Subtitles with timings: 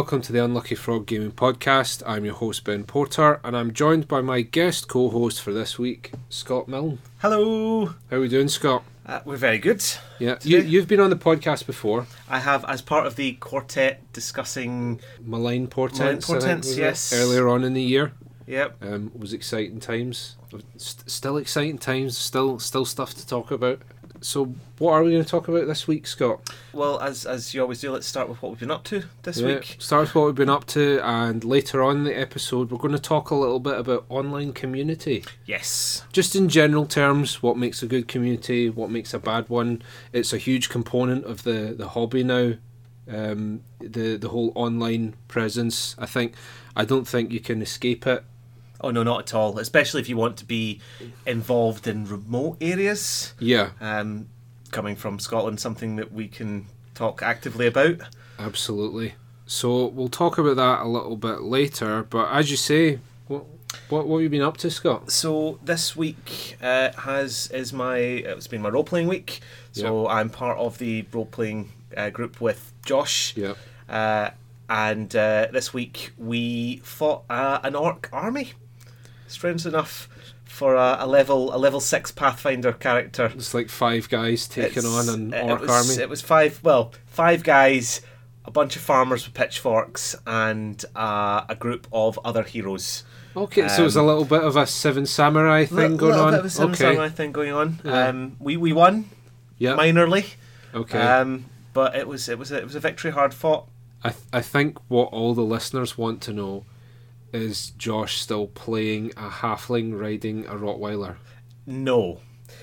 [0.00, 2.02] welcome to the Unlucky Frog Gaming Podcast.
[2.06, 5.78] I'm your host, Ben Porter, and I'm joined by my guest co host for this
[5.78, 7.00] week, Scott Milne.
[7.18, 7.84] Hello.
[8.08, 8.82] How are we doing, Scott?
[9.04, 9.84] Uh, we're very good.
[10.18, 12.06] Yeah, you, you've been on the podcast before.
[12.30, 15.02] I have, as part of the quartet discussing.
[15.22, 16.00] Malign Portents.
[16.00, 16.78] Malign I think, Portents, it?
[16.78, 17.12] yes.
[17.12, 18.12] Earlier on in the year.
[18.46, 18.82] Yep.
[18.82, 20.38] Um, was exciting times.
[20.78, 22.16] St- still exciting times.
[22.16, 23.82] Still, still stuff to talk about.
[24.22, 26.40] So, what are we going to talk about this week, Scott?
[26.72, 29.40] Well, as as you always do, let's start with what we've been up to this
[29.40, 29.76] Yeah, week.
[29.78, 32.92] Start with what we've been up to, and later on in the episode, we're going
[32.92, 35.24] to talk a little bit about online community.
[35.46, 36.04] Yes.
[36.12, 39.82] Just in general terms, what makes a good community, what makes a bad one.
[40.12, 42.54] It's a huge component of the, the hobby now.
[43.08, 45.96] Um, the the whole online presence.
[45.98, 46.34] I think
[46.76, 48.22] I don't think you can escape it.
[48.80, 49.58] Oh no, not at all.
[49.58, 50.80] Especially if you want to be
[51.26, 53.34] involved in remote areas.
[53.38, 54.28] Yeah, Um,
[54.70, 58.00] coming from Scotland, something that we can talk actively about.
[58.38, 59.14] absolutely.
[59.46, 62.04] So we'll talk about that a little bit later.
[62.08, 63.44] But as you say, what
[63.88, 65.10] what, what have you been up to, Scott?
[65.10, 69.40] So this week uh, has is my it's been my role playing week.
[69.72, 73.34] So I'm part of the role playing uh, group with Josh.
[73.36, 73.54] Yeah.
[73.88, 74.30] Uh,
[74.68, 78.52] and uh, this week we fought uh, an orc army.
[79.30, 80.08] Strange enough,
[80.44, 83.26] for a, a level a level six Pathfinder character.
[83.34, 86.02] It's like five guys taking It's- on an it orc was, army.
[86.02, 86.60] It was five.
[86.62, 88.00] Well, five guys,
[88.44, 93.04] a bunch of farmers with pitchforks, and uh, a group of other heroes.
[93.36, 96.24] Okay, so it's a um, little bit of a Seven Samurai thing Li- going little
[96.26, 96.32] on.
[96.32, 96.78] bit of a Seven okay.
[96.84, 97.78] Samurai thing going on.
[97.84, 98.08] Yeah.
[98.08, 99.08] Um, we we won
[99.58, 99.76] Yeah.
[99.76, 100.34] minorly.
[100.74, 100.98] okay.
[101.00, 103.68] Um, but it was it was a, it was a victory hard fought.
[104.02, 106.64] I th- I think what all the listeners want to know
[107.32, 111.16] is Josh still playing a halfling riding a Rottweiler.
[111.66, 112.20] No.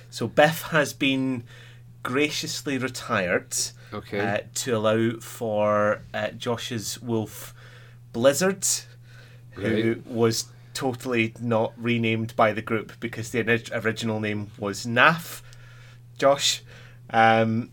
[0.09, 1.43] So Biff has been
[2.03, 3.55] graciously retired
[3.93, 4.19] Okay.
[4.19, 7.53] uh, to allow for uh, Josh's wolf
[8.13, 8.65] Blizzard,
[9.51, 10.07] who Right.
[10.07, 13.41] was totally not renamed by the group because the
[13.73, 15.41] original name was Naf.
[16.17, 16.61] Josh.
[17.09, 17.69] Um,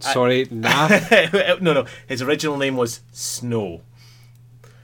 [0.00, 0.88] Sorry, nah.
[1.60, 1.86] no, no.
[2.08, 3.82] His original name was Snow.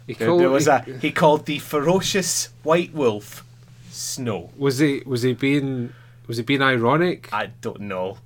[0.06, 3.44] He called, there was he- a he called the ferocious white wolf
[3.90, 4.50] Snow.
[4.56, 5.92] was he was he being
[6.26, 7.28] was he being ironic?
[7.32, 8.18] I don't know.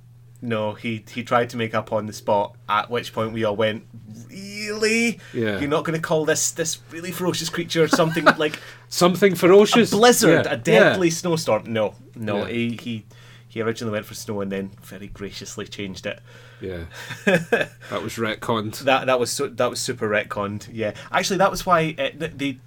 [0.43, 2.55] No, he he tried to make up on the spot.
[2.67, 3.83] At which point we all went,
[4.27, 5.19] "Really?
[5.33, 5.59] Yeah.
[5.59, 8.59] You're not going to call this this really ferocious creature something like
[8.89, 9.91] Something a ferocious.
[9.91, 12.45] blizzard, Yeah, a deadly snowstorm?" No, no.
[12.45, 12.47] Yeah.
[12.53, 13.05] He he
[13.51, 16.21] he originally went for snow and then very graciously changed it.
[16.61, 16.85] Yeah.
[17.25, 18.79] that was retconned.
[18.79, 20.69] That that was su- that was super retconned.
[20.71, 22.57] Yeah, actually, that was why uh, the, the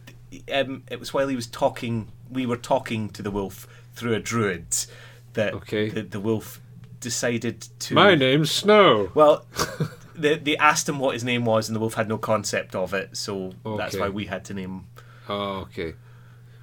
[0.52, 2.08] um, it was while he was talking.
[2.30, 4.66] We were talking to the wolf through a druid
[5.32, 5.88] that Okay.
[5.88, 6.60] the, the wolf
[7.00, 7.94] decided to.
[7.94, 9.10] My name's Snow.
[9.14, 9.46] Well,
[10.14, 12.92] they, they asked him what his name was, and the wolf had no concept of
[12.92, 14.84] it, so that's why we had to name.
[15.30, 15.94] Oh, okay.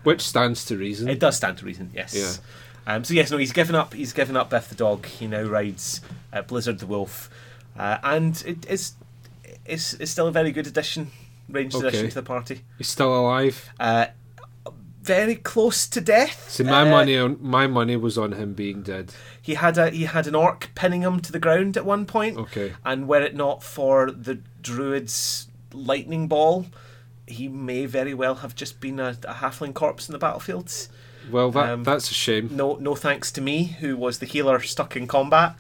[0.03, 1.08] Which stands to reason.
[1.08, 2.14] It does stand to reason, yes.
[2.16, 2.34] Yeah.
[2.88, 3.94] Um, so yes, no, he's given up.
[3.94, 5.06] He's given up Beth the dog.
[5.06, 6.02] He now rides
[6.34, 7.30] uh, Blizzard the wolf,
[7.78, 8.94] uh, and it is
[9.66, 11.12] it's, it's still a very good addition,
[11.50, 11.88] ranged Okay.
[11.88, 12.62] addition to the party.
[12.78, 13.70] He's still alive.
[13.80, 14.08] Uh,
[15.03, 16.50] very close to death.
[16.50, 19.14] See, my Uh, money on my money was on him being dead.
[19.41, 22.38] He had a he had an orc pinning him to the ground at one point.
[22.38, 22.74] Okay.
[22.86, 26.66] And were it not for the druid's lightning ball,
[27.28, 30.90] he may very well have just been a, a halfling corpse in the battlefields.
[31.30, 32.50] Well, that Um, that's a shame.
[32.52, 35.56] No, no thanks to me, who was the healer stuck in combat.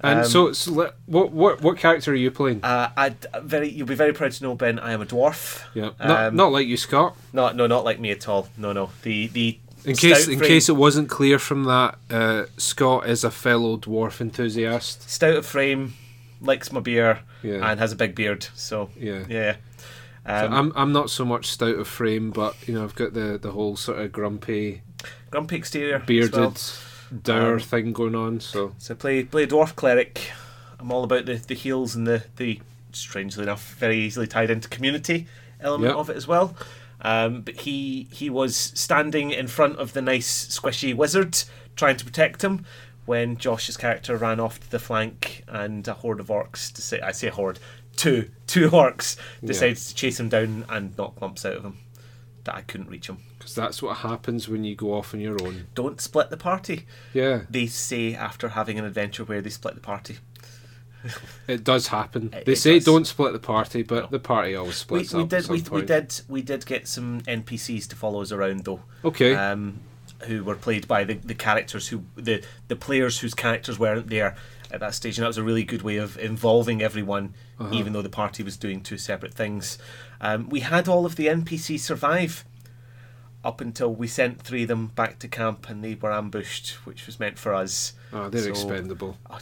[0.00, 2.60] And Um, so, so what what what character are you playing?
[2.62, 4.78] uh, I'd very, you'll be very proud to know, Ben.
[4.78, 5.62] I am a dwarf.
[5.74, 7.16] yeah, not um, not like you, Scott.
[7.32, 8.48] No, no, not like me at all.
[8.58, 8.90] No, no.
[9.02, 13.24] The the In case in frame- case it wasn't clear from that, uh, Scott is
[13.24, 15.08] a fellow dwarf enthusiast.
[15.08, 15.94] stout of frame,
[16.42, 17.70] likes my beer, Yeah.
[17.70, 18.48] and has a big beard.
[18.54, 19.24] So Yeah.
[19.30, 19.56] yeah.
[20.26, 23.14] So Um, I'm I'm not so much stout of frame, but you know I've got
[23.14, 24.82] the the whole sort of grumpy,
[25.30, 26.54] grumpy exterior, bearded, well.
[27.22, 28.40] dour Um, thing going on.
[28.40, 30.30] So So play play a dwarf cleric.
[30.78, 32.60] I'm all about the, the heals and the, the
[32.92, 35.26] strangely enough very easily tied into community
[35.60, 35.96] element Yep.
[35.96, 36.56] of it as well.
[37.00, 41.42] Um, but he he was standing in front of the nice squishy wizard
[41.76, 42.64] trying to protect him
[43.04, 47.00] when Josh's character ran off to the flank and a horde of orcs to say
[47.00, 47.58] I say horde
[47.96, 49.52] two two orcs Yeah.
[49.74, 51.78] to chase him down and knock lumps out of him.
[52.46, 53.18] That I couldn't reach him.
[53.38, 55.66] because that's what happens when you go off on your own.
[55.74, 56.86] Don't split the party.
[57.12, 60.16] Yeah, They say after having an adventure where they split the party.
[61.48, 62.30] it does happen.
[62.32, 62.84] It- they it say does.
[62.84, 64.08] don't split the party, but No.
[64.10, 65.32] the party always We, splits we up.
[65.32, 68.82] at did we, we did we did get some NPCs to follow us around though,
[69.04, 69.34] Okay.
[69.34, 69.80] um,
[70.24, 74.36] who were played by the, the characters who the the players whose characters weren't there
[74.70, 77.70] at that stage, and that was a really good way of involving everyone, Uh-huh.
[77.74, 79.78] even though the party was doing two separate things.
[80.20, 82.44] Um, we had all of the NPCs survive
[83.44, 87.06] up until we sent three of them back to camp, and they were ambushed, which
[87.06, 87.92] was meant for us.
[88.12, 89.16] Oh, they're So- expendable.
[89.30, 89.38] Oh,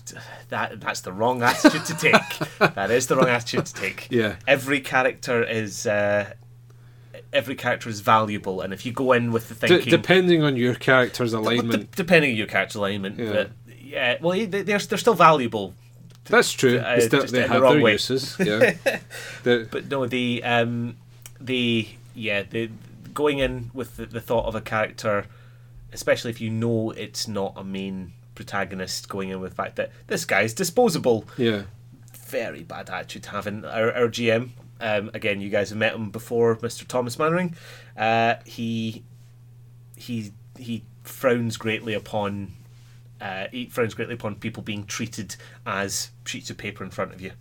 [0.51, 2.39] that that's the wrong attitude to take.
[2.75, 4.09] that is the wrong attitude to take.
[4.11, 4.37] Yeah.
[4.47, 6.35] Every character is uh,
[7.33, 10.57] every character is valuable, and if you go in with the D- thinking, depending on
[10.57, 13.33] your character's alignment, de- depending on your character alignment, Yeah.
[13.33, 13.51] but
[13.81, 15.75] yeah, well, they're they're still valuable.
[16.25, 16.79] That's true.
[16.79, 17.93] uh, It's just they the have wrong their way.
[17.93, 18.37] uses.
[18.39, 18.75] Yeah.
[19.43, 20.97] The- But no, the um,
[21.41, 22.71] the yeah, the
[23.13, 25.27] going in with the, the thought of a character,
[25.93, 29.91] especially if you know it's not a main protagonist, going in with the fact that
[30.09, 31.25] this guy's disposable.
[31.37, 31.63] yeah.
[32.13, 34.51] very bad attitude to have in our, our GM.
[34.81, 36.87] Um, again, you guys have met him before, Mr.
[36.87, 37.55] Thomas Mannering.
[37.97, 39.05] Uh, he
[39.97, 42.53] he he frowns greatly upon
[43.21, 47.21] uh, he frowns greatly upon people being treated as sheets of paper in front of
[47.21, 47.33] you.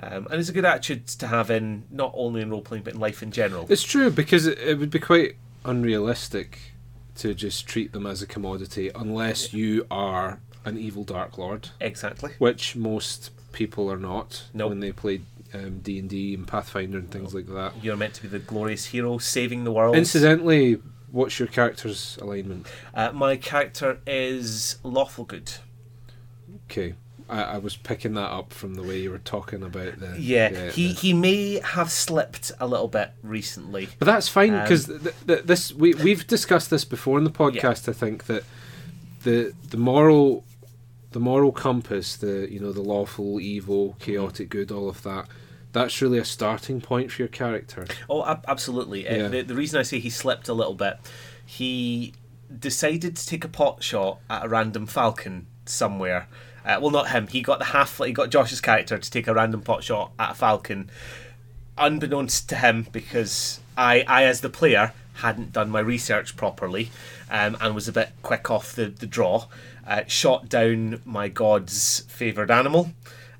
[0.00, 2.94] Um, and it's a good attitude to have in not only in role playing but
[2.94, 3.66] in life in general.
[3.68, 6.58] It's true because it, it would be quite unrealistic
[7.16, 12.32] to just treat them as a commodity unless you are an evil dark lord, Exactly.
[12.38, 14.70] which most people are not Nope.
[14.70, 15.22] when they play
[15.54, 17.72] um, D and D and Pathfinder and things like that.
[17.82, 19.96] You're meant to be the glorious hero saving the world.
[19.96, 20.78] Incidentally,
[21.16, 22.66] what's your character's alignment?
[22.94, 25.50] Uh, my character is lawful good.
[26.70, 26.94] Okay,
[27.28, 30.70] I, I was picking that up from the way you were talking about the Yeah,
[30.70, 33.88] he, the- he may have slipped a little bit recently.
[33.98, 37.30] But that's fine Um, because th- th- this we we've discussed this before in the
[37.30, 37.88] podcast.
[37.88, 38.44] I think that
[39.24, 40.44] the the moral
[41.12, 45.26] the moral compass, the you know the lawful, evil, chaotic good, all of that.
[45.76, 47.86] That's really a starting point for your character.
[48.08, 49.06] Oh, ab- absolutely.
[49.06, 50.96] Uh, the, the reason I say he slipped a little bit,
[51.44, 52.14] he
[52.58, 56.28] decided to take a pot shot at a random falcon somewhere.
[56.64, 57.26] Uh, well, not him.
[57.26, 57.98] He got the half.
[57.98, 60.88] He got Josh's character to take a random pot shot at a falcon,
[61.76, 66.90] unbeknownst to him, because I, I as the player, hadn't done my research properly,
[67.30, 69.44] um, and was a bit quick off the the draw.
[69.86, 72.92] Uh, shot down my god's favoured animal,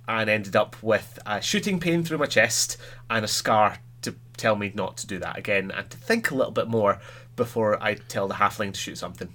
[0.08, 2.76] and ended up with a shooting pain through my chest
[3.10, 6.34] and a scar to tell me not to do that again and to think a
[6.34, 7.00] little bit more
[7.34, 9.32] before I tell the halfling to shoot something.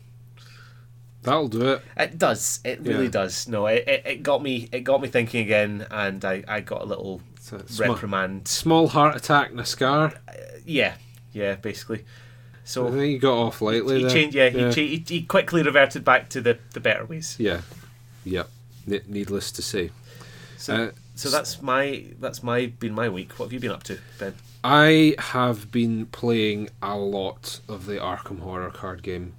[1.24, 1.82] That'll do it.
[1.98, 2.60] It does.
[2.66, 3.12] It really Yeah.
[3.12, 3.48] does.
[3.48, 4.70] No, it, it, it got me.
[4.72, 7.22] It got me thinking again, and I, I got a little
[7.52, 8.48] a sma- reprimand.
[8.48, 10.14] small heart attack and a scar.
[10.28, 10.32] Uh,
[10.66, 10.96] yeah,
[11.32, 12.00] yeah, basically.
[12.00, 12.04] I
[12.64, 14.12] So think you got off lightly he there.
[14.12, 14.36] changed.
[14.36, 14.72] Yeah, he, yeah.
[14.72, 17.36] cha- he he quickly reverted back to the, the better ways.
[17.38, 17.62] yeah,
[18.24, 18.50] yep.
[18.88, 19.92] Ne- needless to say.
[20.62, 23.34] So Uh, so that's my that's my been my week.
[23.40, 24.36] What have you been up to, Ben?
[24.63, 29.34] I have been playing a lot of the Arkham Horror card game.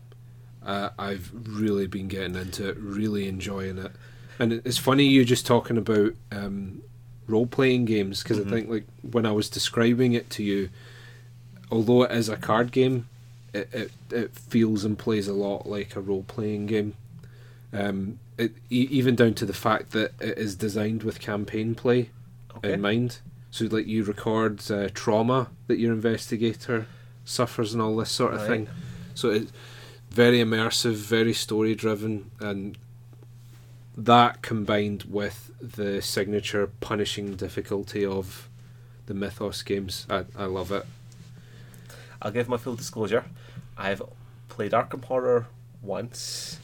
[0.65, 3.93] Uh, I've really been getting into it, really enjoying it.
[4.39, 6.83] And it's funny you just talking about um,
[7.29, 8.47] role playing games because Mhm.
[8.47, 10.71] I think like when I was describing it to you,
[11.71, 13.07] although it is a card game,
[13.53, 16.95] it, it, it feels and plays a lot like a role playing game.
[17.73, 22.11] Um, it, e- even down to the fact that it is designed with campaign play
[22.57, 22.75] Okay.
[22.75, 23.19] in mind.
[23.51, 26.87] So like you record uh, trauma that your investigator
[27.25, 28.49] suffers and all this sort of Right.
[28.49, 28.69] thing.
[29.15, 29.53] So it's
[30.11, 32.77] very immersive, very story driven, and
[33.97, 38.49] that combined with the signature punishing difficulty of
[39.07, 40.85] the Mythos games, I, I love it.
[42.21, 43.25] I'll give my full disclosure.
[43.77, 44.03] I've
[44.49, 45.47] played Arkham Horror
[45.83, 46.59] once.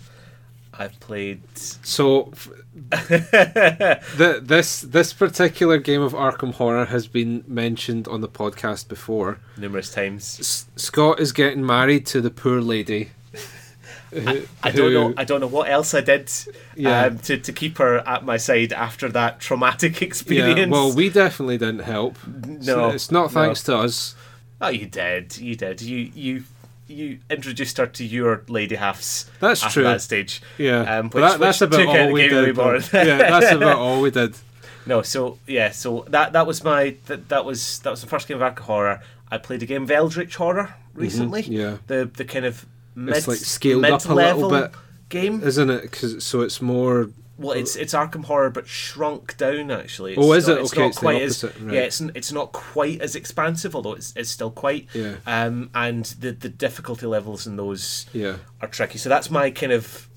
[0.79, 1.41] I've played.
[1.57, 2.49] So f-
[2.91, 9.39] the, this this particular game of Arkham Horror has been mentioned on the podcast before.
[9.57, 10.39] numerous times.
[10.41, 13.11] S- Scott is getting married to the poor lady.
[14.13, 15.15] who- I don't know.
[15.17, 16.31] I don't know what else I did
[16.77, 17.07] Yeah.
[17.07, 20.59] um, to to keep her at my side after that traumatic experience.
[20.59, 22.17] Yeah, well, we definitely didn't help.
[22.45, 23.29] It's- No, it's not no.
[23.29, 24.15] thanks to us.
[24.61, 25.37] oh, you did.
[25.39, 25.81] You did.
[25.83, 26.45] You you
[26.89, 29.31] you introduced her to your lady halves.
[29.41, 29.85] That's true.
[29.85, 30.41] that stage.
[30.57, 32.57] Yeah, Um, which- that, that's which about all we game a wee did.
[32.93, 34.35] yeah, that's about all we did.
[34.87, 38.27] No, so yeah, so that that was my that, that was that was the first
[38.27, 39.03] game of Arkham Horror.
[39.31, 41.43] I played a game of Eldritch Horror recently.
[41.43, 41.53] Mm-hmm.
[41.53, 42.65] Yeah, The the kind of
[42.95, 44.71] mid, It's, like, scaled up a little bit.
[45.11, 45.43] game.
[45.43, 45.93] isn't it?
[45.93, 47.11] Cause, so it's more.
[47.39, 49.71] Well, it's it's Arkham Horror, but shrunk down.
[49.71, 50.61] Actually, it's Oh, is not, it?
[50.63, 51.73] It's Okay, not it's quite as right.
[51.73, 51.81] yeah.
[51.83, 54.89] It's it's not quite as expansive, although it's it's still quite.
[54.93, 58.99] Yeah, Um, and the the difficulty levels in those yeah, are tricky.
[58.99, 60.09] So that's my kind of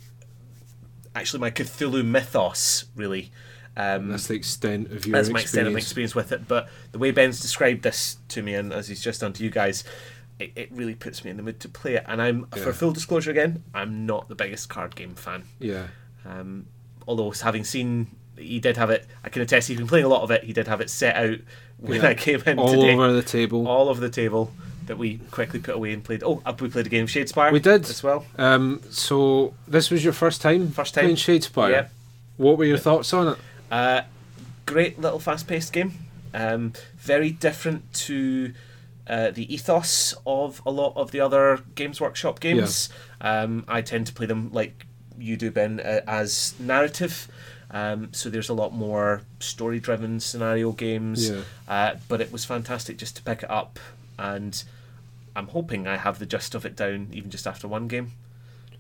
[1.16, 3.32] actually my Cthulhu mythos, really.
[3.78, 6.12] Um, that's the extent of your that's my extent of my experience.
[6.12, 6.48] experience with it.
[6.48, 9.50] But the way Ben's described this to me, and as he's just done to you
[9.50, 9.84] guys,
[10.40, 12.04] it, it really puts me in the mood to play it.
[12.08, 12.64] And I'm, Yeah.
[12.64, 15.44] for full disclosure again, I'm not the biggest card game fan.
[15.60, 15.88] Yeah,
[16.26, 16.66] Um,
[17.08, 19.06] although having seen he did have it.
[19.24, 19.68] I can attest.
[19.68, 20.44] He's been playing a lot of it.
[20.44, 21.38] He did have it set out
[21.78, 22.08] when Yeah.
[22.10, 23.68] I came in all today, over the table.
[23.68, 24.52] all over the table
[24.88, 26.24] that we quickly put away and played.
[26.24, 27.52] Oh, we played a game of Shadespire.
[27.52, 27.88] We did.
[27.88, 28.26] as well.
[28.40, 31.04] Um, so this was your first time, First time.
[31.04, 31.70] playing Shadespire.
[31.72, 31.92] Yep.
[32.38, 33.38] What were your thoughts on it?
[33.70, 34.02] Uh,
[34.66, 35.94] great little fast-paced game.
[36.34, 38.54] Um, very different to
[39.08, 42.90] uh, the ethos of a lot of the other Games Workshop games.
[43.20, 44.88] Um, I tend to play them like
[45.22, 47.28] you do, Ben, uh, as narrative.
[47.70, 51.30] Um, so there's a lot more story-driven scenario games.
[51.30, 51.42] Yeah.
[51.68, 53.80] Uh, but it was fantastic just to pick it up,
[54.20, 54.62] and
[55.36, 58.12] I'm hoping I have the gist of it down even just after one game.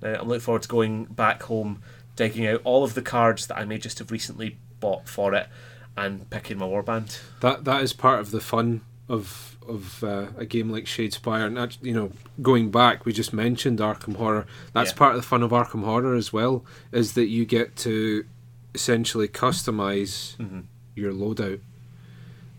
[0.01, 1.81] Now, I'm looking forward to going back home,
[2.15, 5.47] digging out all of the cards that I may just have recently bought for it,
[5.95, 7.21] and picking my warband.
[7.39, 8.81] That that is part of the fun
[9.11, 13.31] of of uh, a game like Shadespire, and that, you know, going back, we just
[13.31, 14.47] mentioned Arkham Horror.
[14.73, 14.97] That's Yeah.
[14.97, 18.25] part of the fun of Arkham Horror as well, is that you get to
[18.73, 20.63] essentially customize Mhm.
[20.95, 21.59] your loadout,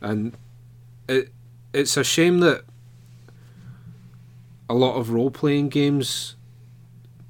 [0.01, 0.33] and
[1.09, 1.33] it
[1.73, 2.65] it's a shame that
[4.69, 6.37] a lot of role playing games.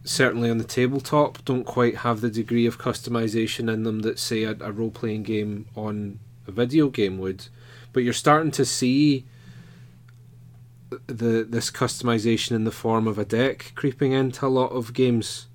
[0.05, 4.43] Certainly on the tabletop, don't quite have the degree of customization in them that say
[4.43, 7.47] a, a role playing game on a video game would,
[7.93, 9.25] but you're starting to see
[11.07, 15.47] the this customization in the form of a deck creeping into a lot of games,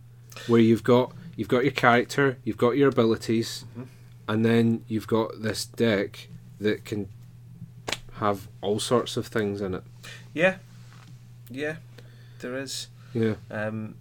[0.47, 3.87] where you've got you've got your character, you've got your abilities, Mhm.
[4.27, 6.27] and then you've got this deck
[6.59, 7.07] that can
[8.13, 9.83] have all sorts of things in it.
[10.33, 10.57] Yeah,
[11.51, 11.75] yeah,
[12.39, 12.87] there is.
[13.13, 13.95] Yeah, Um,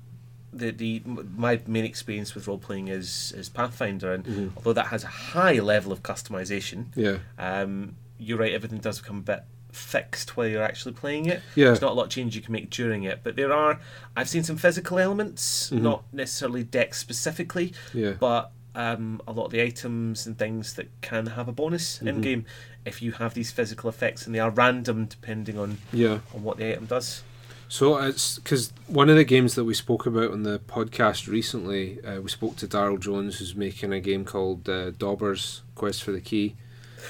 [0.52, 4.50] the the my main experience with role playing is is Pathfinder, and Mhm.
[4.56, 8.52] although that has a high level of customization, yeah, um, you're right.
[8.52, 9.42] Everything does become a bit
[9.72, 11.42] fixed while you're actually playing it.
[11.54, 11.66] yeah.
[11.66, 13.78] There's not a lot of change you can make during it, but there are.
[14.16, 15.82] I've seen some physical elements, Mhm.
[15.82, 20.88] not necessarily deck specifically, Yeah, but um, a lot of the items and things that
[21.00, 22.22] can have a bonus in Mhm.
[22.22, 22.44] game
[22.84, 26.18] if you have these physical effects, and they are random depending on yeah.
[26.34, 27.22] on what the item does.
[27.68, 32.00] So it's because one of the games that we spoke about on the podcast recently,
[32.04, 36.12] uh, we spoke to Daryl Jones, who's making a game called uh, Dauber's Quest for
[36.12, 36.54] the Key.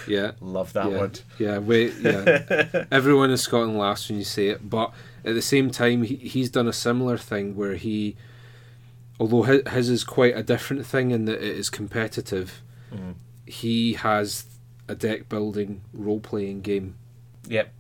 [0.08, 1.20] Yeah, Love that yeah, word.
[1.38, 2.84] Yeah, wait, yeah.
[2.92, 4.92] Everyone in Scotland laughs when you say it, but
[5.24, 8.16] at the same time, he, he's done a similar thing where he,
[9.18, 12.62] although his, his is quite a different thing in that it is competitive,
[12.92, 13.14] Mhm.
[13.46, 14.44] he has
[14.88, 16.94] a deck building role playing game
[17.48, 17.72] Yep.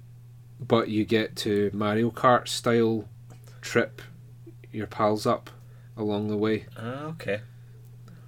[0.60, 3.08] but you get to Mario Kart style
[3.60, 4.02] trip
[4.72, 5.48] your pals up
[5.96, 6.66] along the way.
[6.76, 7.40] Ah, okay.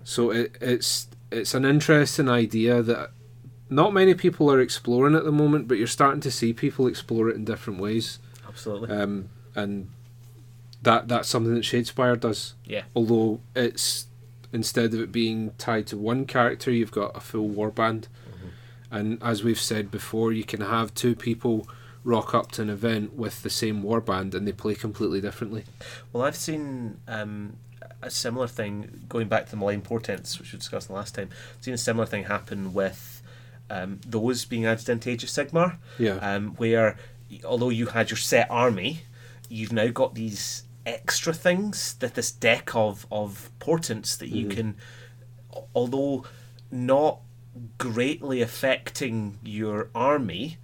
[0.04, 3.10] So it, it's it's an interesting idea that
[3.70, 7.28] not many people are exploring at the moment, but you're starting to see people explore
[7.28, 8.18] it in different ways.
[8.46, 8.90] Absolutely.
[8.90, 9.90] Um, and
[10.82, 12.54] that that's something that Shadespire does.
[12.64, 12.84] Yeah.
[12.94, 14.06] Although it's
[14.52, 18.06] instead of it being tied to one character, you've got a full warband.
[18.90, 21.68] And as we've said before, you can have two people
[22.04, 25.64] rock up to an event with the same warband and they play completely differently.
[26.12, 27.56] Well, I've seen um,
[28.00, 31.28] a similar thing going back to the malign portents, which we discussed the last time.
[31.56, 33.17] I've seen a similar thing happen with
[33.70, 36.14] um, those being added into Age of Sigmar, Yeah.
[36.16, 36.96] um, where
[37.44, 39.02] although you had your set army,
[39.48, 44.50] you've now got these extra things that this deck of of portents that you Mhm.
[44.50, 44.76] can,
[45.74, 46.24] although
[46.70, 47.20] not
[47.76, 50.58] greatly affecting your army,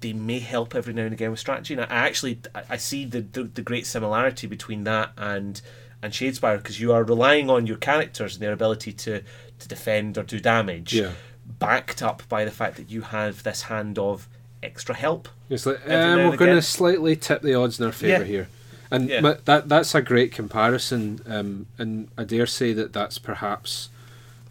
[0.00, 1.74] they may help every now and again with strategy.
[1.74, 5.60] And I actually I I see the, the, the great similarity between that and
[6.02, 9.22] and Shadespire because you are relying on your characters and their ability to
[9.58, 11.12] to defend or do damage, yeah.
[11.58, 14.28] Backed up by the fact that you have this hand of
[14.62, 15.28] extra help.
[15.48, 18.28] It's like and we're going to slightly tip the odds in our favour Yeah.
[18.28, 18.48] here,
[18.90, 19.20] and Yeah.
[19.20, 21.20] but that that's a great comparison.
[21.26, 23.88] Um, and I dare say that that's perhaps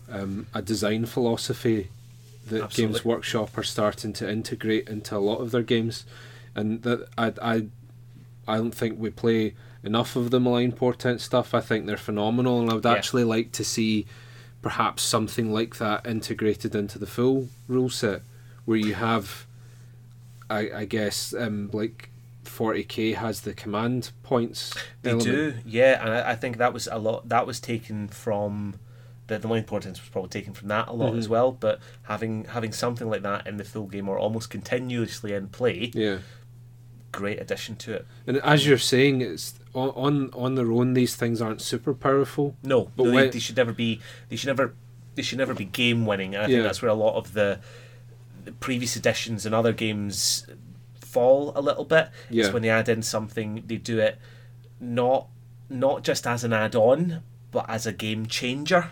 [0.09, 1.89] um, a design philosophy
[2.47, 2.93] that Absolutely.
[2.93, 6.05] Games Workshop are starting to integrate into a lot of their games,
[6.55, 7.65] and that I I
[8.47, 11.53] I don't think we play enough of the malign portent stuff.
[11.53, 12.93] I think they're phenomenal, and I would Yeah.
[12.93, 14.05] actually like to see
[14.65, 18.23] perhaps something like that integrated into the full rule set,
[18.65, 19.45] where you have,
[20.49, 22.09] I, I guess, um, like
[22.45, 24.73] 40k has the command points.
[25.03, 25.29] They element.
[25.29, 27.29] do, yeah, and I, I think that was a lot.
[27.29, 28.79] That was taken from
[29.27, 31.19] the the main portents was probably taken from that a lot Mhm.
[31.19, 31.51] as well.
[31.51, 35.91] But having having something like that in the full game or almost continuously in play,
[35.93, 36.17] Yeah,
[37.11, 38.07] great addition to it.
[38.25, 40.93] and as you're saying, it's on on, on their own.
[40.93, 42.55] These things aren't super powerful.
[42.63, 43.99] No, But no, they, they should never be.
[44.29, 44.73] They should never.
[45.15, 46.35] They should never be game winning.
[46.35, 46.55] And I Yeah.
[46.57, 47.59] think that's where a lot of the,
[48.43, 50.45] the previous editions and other games
[50.99, 52.09] fall a little bit.
[52.29, 52.45] Yeah.
[52.45, 54.19] Is when they add in something, they do it
[54.79, 55.27] not
[55.69, 58.91] not just as an add on, but as a game changer.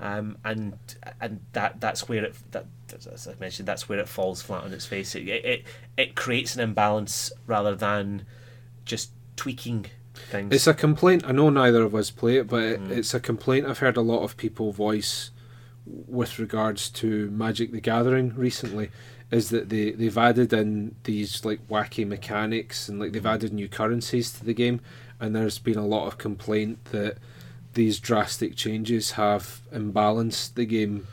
[0.00, 0.76] um, and
[1.20, 2.66] and that that's where it that
[3.06, 5.14] as I mentioned that's where it falls flat on its face.
[5.14, 5.64] It it,
[5.96, 8.26] it creates an imbalance rather than
[8.84, 10.52] just tweaking things.
[10.54, 11.24] It's a complaint.
[11.26, 12.90] I know neither of us play it, but it, Mm.
[12.90, 15.30] it's a complaint I've heard a lot of people voice
[15.86, 18.90] with regards to Magic the Gathering recently.
[19.30, 23.68] Is that they they've added in these like wacky mechanics and like they've added new
[23.68, 24.80] currencies to the game,
[25.18, 27.18] and there's been a lot of complaint that
[27.72, 31.08] these drastic changes have imbalanced the game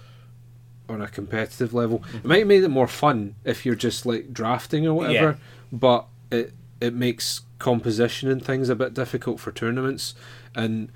[0.88, 2.04] on a competitive level.
[2.14, 5.40] It might have made it more fun if you're just like drafting or whatever,
[5.72, 10.16] but it it makes composition and things a bit difficult for tournaments.
[10.56, 10.92] And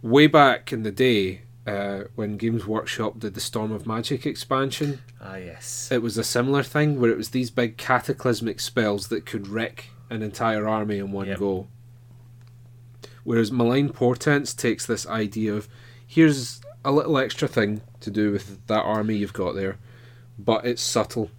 [0.00, 5.00] way back in the day, uh, when Games Workshop did the Storm of Magic expansion,
[5.20, 5.90] ah yes.
[5.92, 9.90] it was a similar thing where it was these big cataclysmic spells that could wreck
[10.10, 11.38] an entire army in one Yep.
[11.38, 11.68] go.
[13.24, 15.68] Whereas Malign Portents takes this idea of
[16.04, 19.78] here's a little extra thing to do with that army you've got there,
[20.38, 21.30] but it's subtle.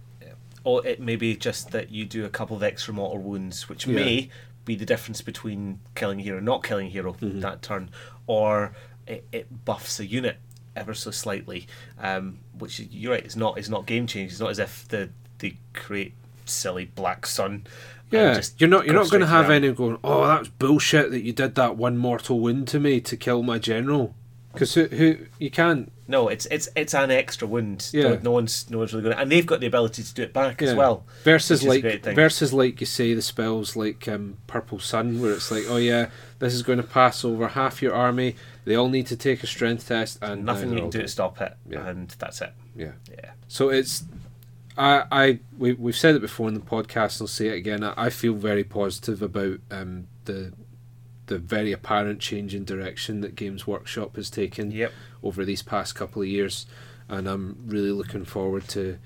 [0.64, 3.86] Or it may be just that you do a couple of extra mortal wounds, which
[3.86, 3.94] Yeah.
[3.96, 4.30] may
[4.64, 7.40] be the difference between killing a hero and not killing a hero Mm-hmm.
[7.40, 7.90] that turn.
[8.26, 8.74] Or
[9.06, 10.38] it, it buffs a unit
[10.74, 11.66] ever so slightly.
[12.00, 14.32] Um, which you're right, it's not it's not game change.
[14.32, 16.14] It's not as if the they create
[16.46, 17.66] silly black sun.
[18.10, 19.98] Yeah, just you're not you're not going to have any going.
[20.02, 23.42] Oh, that was bullshit that you did that one mortal wound to me to kill
[23.42, 24.14] my general.
[24.54, 25.92] Because who, who you can't.
[26.06, 27.90] No, it's it's it's an extra wound.
[27.92, 28.02] Yeah.
[28.02, 30.22] No, no one's no one's really going to, and they've got the ability to do
[30.22, 31.04] it back as well.
[31.24, 35.20] Versus which is a like versus like you say the spells like um, Purple Sun
[35.20, 38.36] where it's like oh yeah this is going to pass over half your army.
[38.64, 41.40] They all need to take a strength test and Nothing you can do to stop
[41.40, 41.86] it, Yeah.
[41.86, 42.52] and that's it.
[42.76, 42.92] Yeah.
[43.10, 43.30] Yeah.
[43.48, 44.04] So it's
[44.76, 47.20] I I we we've said it before in the podcast.
[47.20, 47.82] I'll say it again.
[47.82, 50.52] I, I feel very positive about um, the
[51.26, 54.92] the very apparent change in direction that Games Workshop has taken Yep.
[55.22, 56.66] over these past couple of years,
[57.08, 58.98] and I'm really looking forward to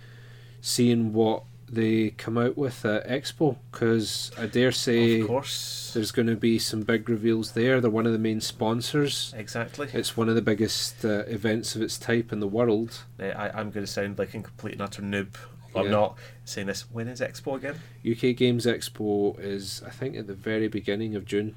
[0.61, 3.57] seeing what they come out with at Expo.
[3.70, 5.90] Because I dare say of course.
[5.94, 7.81] there's going to be some big reveals there.
[7.81, 9.35] They're one of the main sponsors.
[9.37, 9.88] Exactly.
[9.92, 13.00] It's one of the biggest uh, events of its type in the world.
[13.20, 15.35] I, I'm going to sound like a complete and utter noob.
[15.76, 15.90] I'm Yeah.
[15.90, 16.90] not saying this.
[16.90, 17.74] When is Expo again?
[18.02, 21.54] UK Games Expo is, I think, at the very beginning of June.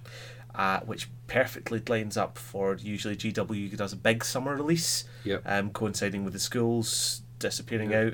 [0.54, 5.44] Uh, which perfectly lines up for usually GW does a big summer release, Yep.
[5.46, 8.00] um, coinciding with the schools disappearing Yeah.
[8.02, 8.14] out.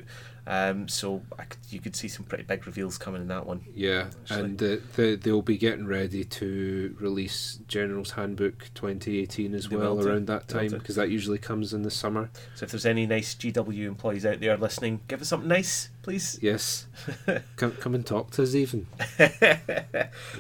[0.50, 3.65] Um, so I could, you could see some pretty big reveals coming in that one.
[3.76, 4.39] Yeah, Actually.
[4.43, 9.97] and uh, they they'll be getting ready to release General's Handbook 2018 as They well
[9.97, 10.10] will do.
[10.10, 12.30] around that time because that usually comes in the summer.
[12.56, 16.39] So if there's any nice GW employees out there listening, give us something nice, please.
[16.41, 16.86] Yes,
[17.58, 18.56] come come and talk to us.
[18.56, 18.88] Even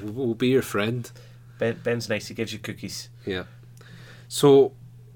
[0.01, 1.11] we'll, we'll be your friend.
[1.59, 2.27] Ben, Ben's nice.
[2.27, 3.09] He gives you cookies.
[3.25, 3.43] Yeah.
[4.27, 4.73] So,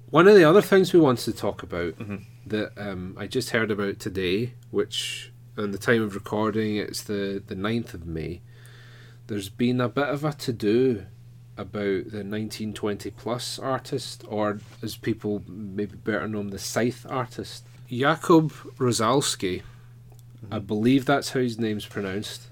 [0.09, 2.23] one of the other things we wanted to talk about Mhm.
[2.47, 7.41] that um, I just heard about today, which on the time of recording, it's the,
[7.45, 8.41] the 9th of May,
[9.27, 11.05] there's been a bit of a to do
[11.57, 17.65] about the 1920 plus artist, or as people maybe better know him, the Scythe artist.
[17.89, 19.61] Jakub Rosalski,
[20.49, 22.47] I believe that's how his name's pronounced.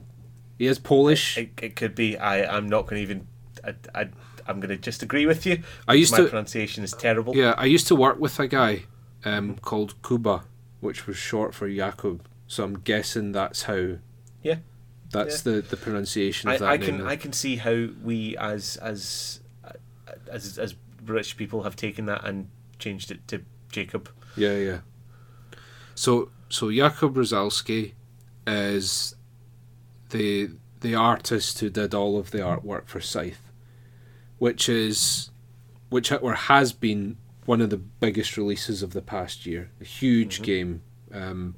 [0.58, 1.38] He is Polish.
[1.38, 2.18] It, it could be.
[2.18, 2.44] I.
[2.58, 3.28] I'm not going to even.
[3.70, 4.10] I, I,
[4.48, 5.62] I'm going to just agree with you.
[5.88, 7.36] I used My to- pronunciation is terrible.
[7.36, 8.84] Yeah, I used to work with a guy
[9.26, 10.44] um, called Kuba,
[10.80, 12.22] which was short for Jakub.
[12.48, 13.98] So I'm guessing that's how.
[14.42, 14.58] Yeah.
[15.12, 16.86] That's the, the pronunciation I, of that I name.
[16.98, 17.08] can.
[17.08, 19.40] I can see how we as as
[20.32, 24.10] as as British people have taken that and changed it to Jacob.
[24.38, 24.78] Yeah, yeah.
[25.96, 27.94] So so Jakub Rosalski
[28.46, 29.16] is
[30.12, 30.52] the
[30.82, 33.49] the artist who did all of the artwork for Scythe,
[34.40, 35.30] which is
[35.90, 39.72] which or has been one of the biggest releases of the past year.
[39.82, 40.44] A huge Mhm.
[40.44, 40.82] game.
[41.12, 41.56] Um,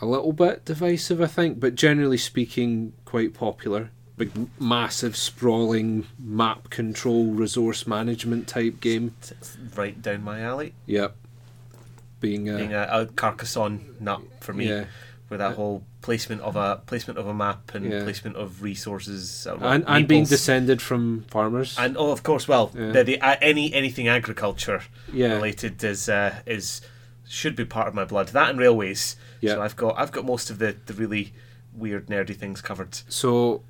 [0.00, 3.90] a little bit divisive, I think, but generally speaking, quite popular.
[4.16, 9.14] Big, massive, sprawling map control, resource management type game.
[9.20, 10.74] It's, right down my alley.
[10.86, 11.16] Yep.
[12.20, 14.84] Being, uh, Being a, a Carcassonne nut for me, yeah,
[15.32, 18.04] with that whole placement of a placement of a map and Yeah.
[18.04, 21.76] placement of resources and and being descended from farmers.
[21.78, 22.92] and oh, of course, well, Yeah.
[22.92, 26.82] the, the, any anything agriculture yeah, related is uh, is
[27.26, 28.28] should be part of my blood.
[28.28, 29.16] That and railways.
[29.40, 29.54] Yeah.
[29.54, 31.32] So I've got I've got most of the, the really
[31.74, 32.94] weird nerdy things covered.
[33.08, 33.62] so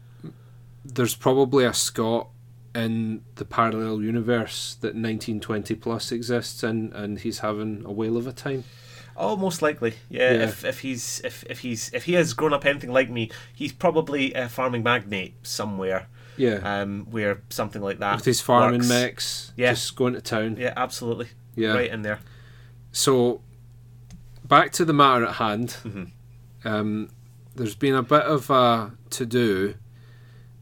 [0.84, 2.26] there's probably a Scot
[2.74, 8.26] in the parallel universe that 1920 plus exists in, and he's having a whale of
[8.26, 8.64] a time.
[9.16, 10.32] Oh, most likely, yeah.
[10.32, 10.42] Yeah.
[10.44, 13.72] If if he's if, if he's if he has grown up anything like me, he's
[13.72, 16.08] probably a farming magnate somewhere.
[16.38, 16.60] Yeah.
[16.80, 18.88] um, where something like that With his farming works.
[18.88, 19.72] mechs, Yeah.
[19.74, 20.56] just going to town.
[20.58, 21.28] Yeah, absolutely.
[21.54, 21.74] Yeah.
[21.74, 22.20] Right in there.
[22.90, 23.42] So,
[24.42, 25.76] back to the matter at hand.
[25.84, 26.10] Mhm.
[26.64, 27.10] Um,
[27.54, 29.74] there's been a bit of a to do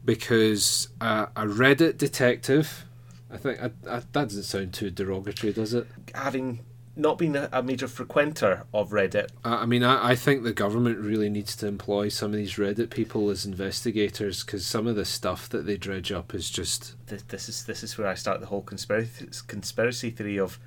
[0.03, 2.85] because uh, a Reddit detective.
[3.31, 5.87] I think I, I, that doesn't sound too derogatory, does it?
[6.13, 6.59] Having
[7.01, 10.99] not been a, a major frequenter of Reddit, I mean, I, I think the government
[10.99, 15.05] really needs to employ some of these Reddit people as investigators because some of the
[15.05, 18.39] stuff that they dredge up is just this, this is this is where I start
[18.39, 20.59] the whole conspiracy conspiracy theory of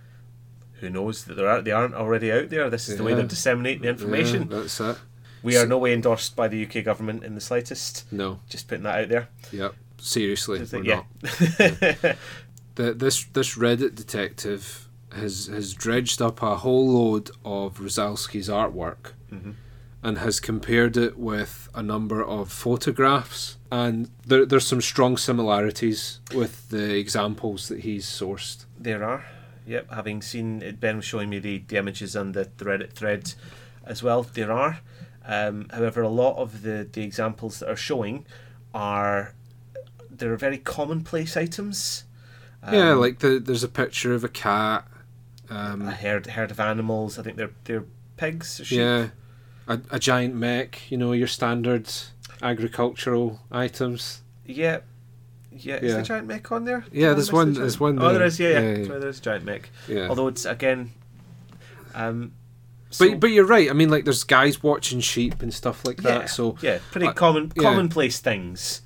[0.80, 2.68] who knows that there are they aren't already out there.
[2.68, 3.18] This is the way Yeah.
[3.22, 4.48] they disseminate the information.
[4.50, 4.98] Yeah, that's it.
[5.42, 8.10] We are no way endorsed by the UK government in the slightest.
[8.10, 9.28] No, Just putting that out there.
[9.52, 9.74] yep.
[9.98, 11.02] Seriously, we're yeah.
[11.22, 12.16] not.
[12.76, 14.83] The, this this Reddit detective
[15.14, 19.54] has has dredged up a whole load of Rosalski's artwork Mhm.
[20.02, 26.20] and has compared it with a number of photographs, and there, there's some strong similarities
[26.34, 28.66] with the examples that he's sourced.
[28.78, 29.24] There are.
[29.66, 33.32] Yep, having seen it, Ben was showing me the, the images on the, Reddit thread
[33.84, 34.22] as well.
[34.22, 34.80] There are.
[35.26, 38.26] Um, however, a lot of the, the examples that are showing
[38.74, 39.32] are
[40.10, 42.04] they're very commonplace items.
[42.70, 44.86] yeah, Um, like the, there's a picture of a cat.
[45.54, 47.18] Um, a herd herd of animals.
[47.18, 47.84] I think they're they're
[48.16, 48.78] pigs or sheep.
[48.78, 49.08] yeah,
[49.68, 50.90] a, a giant mech.
[50.90, 51.88] You know your standard
[52.42, 54.22] agricultural items.
[54.46, 54.80] Yeah.
[55.56, 55.96] Yeah, is Yeah.
[55.98, 56.84] the giant mech on there?
[56.90, 57.96] Yeah, there's one- the there's one.
[57.96, 58.26] one Oh, there there.
[58.26, 58.40] is.
[58.40, 58.60] Yeah, yeah.
[58.60, 58.86] Yeah, yeah.
[58.86, 59.70] Sorry, there's a giant mech.
[59.88, 60.08] Yeah.
[60.08, 60.90] Although it's again.
[61.94, 62.32] Um,
[62.90, 63.70] so- but but you're right.
[63.70, 66.20] I mean, like there's guys watching sheep and stuff like that.
[66.22, 67.62] yeah, So yeah, pretty uh, common yeah.
[67.62, 68.80] commonplace things.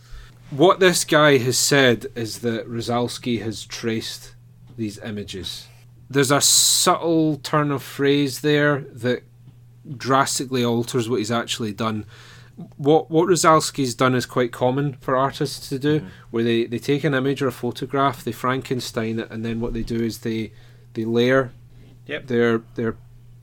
[0.51, 4.35] what this guy has said is that Rosalski has traced
[4.77, 5.67] these images.
[6.11, 9.23] There's a subtle turn of phrase there that
[9.97, 12.05] drastically alters what he's actually done.
[12.77, 16.09] What what Rosalski's done is quite common for artists to do, mm-hmm.
[16.31, 19.75] where they, they take an image or a photograph, they Frankenstein it, and then what
[19.75, 20.53] they do is they
[20.95, 21.53] they layer
[22.07, 22.27] Yep.
[22.27, 22.97] their their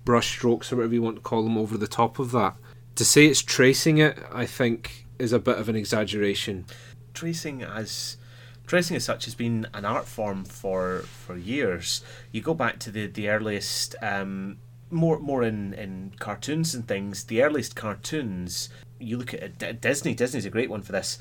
[0.06, 2.56] brush strokes or whatever you want to call them over the top of that.
[2.96, 6.66] To say it's tracing it, I think, is a bit of an exaggeration.
[7.14, 8.18] tracing as
[8.66, 12.02] tracing as such has been an art form for for years.
[12.32, 14.58] You go back to the the earliest um,
[14.90, 17.26] more more in in cartoons and things.
[17.26, 20.16] The earliest cartoons you look at it, D- Disney.
[20.16, 21.20] Disney's a great one for this.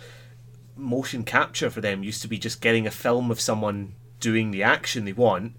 [0.76, 4.62] Motion capture for them used to be just getting a film of someone doing the
[4.62, 5.56] action they want,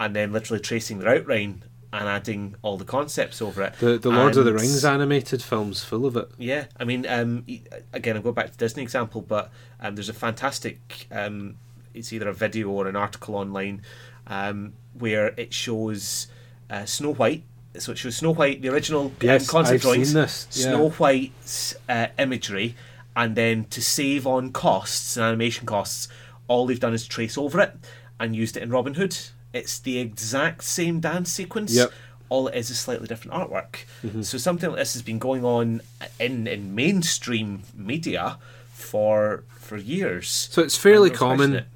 [0.00, 3.74] and then literally tracing their outline and adding all the concepts over it.
[3.78, 6.30] The the Lord of the Rings animated film's full of it.
[6.38, 7.44] yeah, I mean, um,
[7.92, 11.06] again, I'll go back to the Disney example, but um, there's a fantastic.
[11.10, 11.56] Um,
[11.94, 13.82] it's either a video or an article online
[14.26, 16.28] um, where it shows
[16.70, 17.44] uh, Snow White.
[17.78, 20.46] So it shows Snow White, the original um, concept I've drawings, seen this.
[20.52, 20.66] Yeah.
[20.68, 22.74] Snow White's uh, imagery,
[23.16, 26.08] and then to save on costs and animation costs,
[26.48, 27.74] all they've done is trace over it
[28.20, 29.16] and used it in Robin Hood.
[29.52, 31.74] It's the exact same dance sequence.
[31.74, 31.92] Yep.
[32.28, 33.84] All it is is slightly different artwork.
[34.04, 34.22] Mm-hmm.
[34.22, 35.80] So something like this has been going on
[36.20, 38.38] in in mainstream media
[38.72, 40.28] for for years.
[40.50, 41.54] So it's fairly And common.
[41.54, 41.66] it.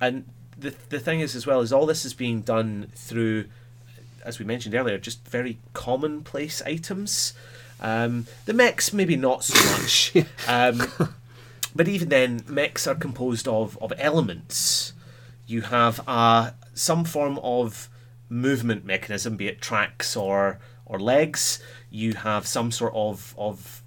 [0.00, 0.24] And
[0.58, 3.44] the the thing is as well is all this is being done through,
[4.24, 7.32] as we mentioned earlier, just very commonplace items.
[7.80, 10.12] Um, the mechs maybe not so much,
[10.48, 10.82] um,
[11.74, 14.92] but even then, mechs are composed of of elements.
[15.46, 17.88] You have uh, some form of
[18.28, 21.62] movement mechanism, be it tracks or or legs.
[21.90, 23.82] You have some sort of of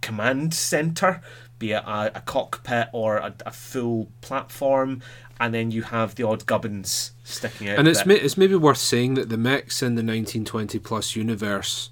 [0.00, 1.20] command center,
[1.58, 5.02] be it a, a cockpit or a, a full platform,
[5.40, 7.78] and then you have the odd gubbins sticking out.
[7.78, 11.90] And it's it's maybe worth saying that the mechs in the 1920 plus universe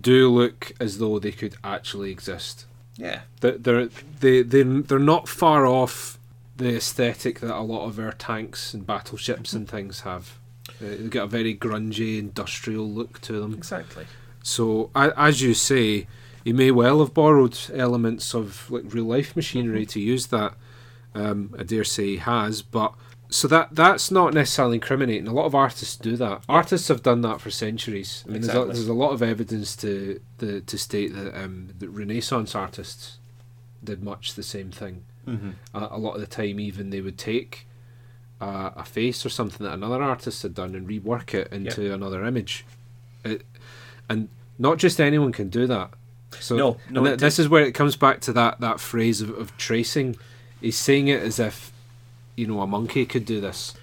[0.00, 2.66] do look as though they could actually exist.
[2.96, 3.88] yeah, They're they're
[4.20, 6.18] they they they're not far off
[6.56, 10.38] the aesthetic that a lot of our tanks and battleships and things have.
[10.80, 13.54] Uh, They've got a very grungy industrial look to them.
[13.54, 14.06] exactly.
[14.42, 16.06] So, as you say,
[16.44, 20.54] he may well have borrowed elements of like real life machinery to use that.
[21.14, 22.94] Um, I dare say he has, but
[23.30, 25.26] so that that's not necessarily incriminating.
[25.26, 26.44] A lot of artists do that.
[26.48, 28.24] Artists have done that for centuries.
[28.28, 31.70] I mean, there's, a, there's a lot of evidence to the to state that um,
[31.78, 33.18] that Renaissance artists
[33.82, 35.04] did much the same thing.
[35.26, 35.50] Mm-hmm.
[35.74, 37.66] Uh, a lot of the time, even they would take
[38.40, 42.24] uh, a face or something that another artist had done and rework it into another
[42.24, 42.64] image.
[43.24, 43.44] It,
[44.08, 45.90] and not just anyone can do that.
[46.40, 49.30] So No, no, th- this is where it comes back to that that phrase of,
[49.38, 50.16] of tracing.
[50.60, 51.72] He's saying it as if
[52.36, 53.74] you know a monkey could do this.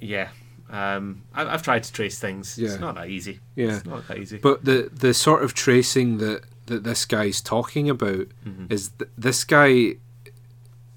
[0.00, 0.28] Yeah.
[0.68, 2.58] Um, I, I've tried to trace things.
[2.58, 2.70] Yeah.
[2.70, 3.38] It's not that easy.
[3.54, 3.76] Yeah.
[3.76, 4.38] It's not that easy.
[4.38, 8.70] But the the sort of tracing that that this guy's talking about Mhm.
[8.70, 9.94] is th- this guy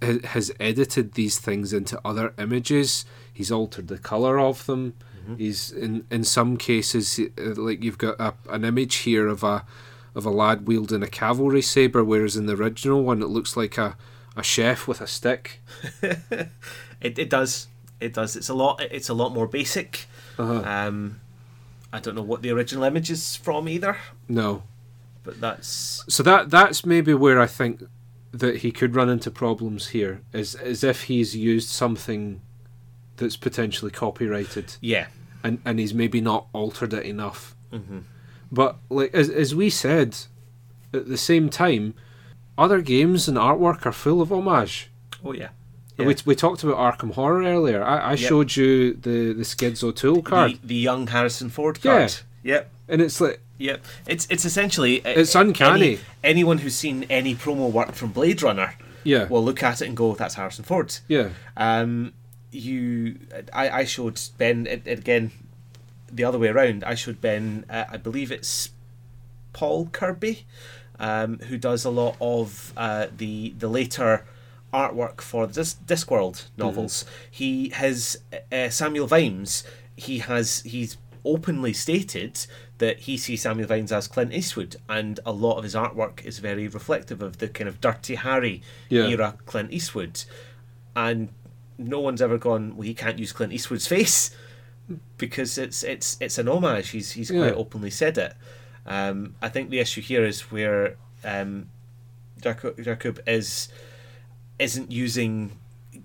[0.02, 3.06] has edited these things into other images.
[3.34, 4.94] He's altered the color of them.
[5.38, 9.64] He's in in some cases uh, like you've got a, an image here of a
[10.16, 13.78] of a lad wielding a cavalry saber, whereas in the original one it looks like
[13.78, 13.96] a
[14.36, 15.62] a chef with a stick.
[17.02, 17.68] It, it does.
[18.02, 18.36] It does.
[18.36, 18.82] It's a lot.
[18.82, 20.08] It's a lot more basic.
[20.38, 20.62] Uh-huh.
[20.66, 21.22] Um,
[21.94, 24.64] I don't know what the original image is from either, No,
[25.24, 27.84] but that's so that that's maybe where I think
[28.32, 32.42] that he could run into problems here is as if he's used something
[33.18, 35.08] that's potentially copyrighted yeah.
[35.44, 37.56] and and he's maybe not altered it enough.
[37.72, 38.00] hmm
[38.52, 40.16] But like as as we said,
[40.94, 41.94] at the same time,
[42.58, 44.90] other games and artwork are full of homage.
[45.24, 45.50] Oh yeah.
[45.98, 47.84] We, we talked about Arkham Horror earlier.
[47.84, 48.20] I, I Yep.
[48.20, 52.14] showed you the the Skids O'Toole card, The, the young Harrison Ford card.
[52.42, 52.54] Yeah.
[52.54, 52.72] Yep.
[52.88, 53.86] and it's like Yep.
[54.08, 55.82] It's it's essentially uh, It's uncanny.
[55.88, 59.88] any- anyone who's seen any promo work from Blade Runner yeah, will look at it
[59.88, 62.14] and go, "That's Harrison Ford." yeah, Um,
[62.52, 63.20] you,
[63.54, 65.32] I, I showed Ben it, it again,
[66.12, 66.84] the other way around.
[66.84, 67.66] I showed Ben.
[67.70, 68.72] Uh, I believe it's
[69.54, 70.44] Paul Kidby,
[71.00, 74.26] um, who does a lot of uh, the the later
[74.74, 77.06] artwork for the Dis- Discworld novels.
[77.30, 78.18] He has
[78.52, 79.64] uh, Samuel Vimes.
[79.96, 82.46] He has he's openly stated
[82.78, 86.40] that he sees Samuel Vimes as Clint Eastwood, and a lot of his artwork is
[86.40, 89.08] very reflective of the kind of Dirty Harry Yeah.
[89.08, 90.24] era Clint Eastwood.
[90.96, 91.30] And
[91.78, 94.32] no one's ever gone, well, he can't use Clint Eastwood's face
[95.18, 96.90] because it's it's it's an homage.
[96.90, 97.42] He's he's Yeah.
[97.50, 98.34] quite openly said it.
[98.86, 101.70] Um, I think the issue here is where um,
[102.42, 103.70] Jacob, Jacob is
[104.58, 105.52] isn't using.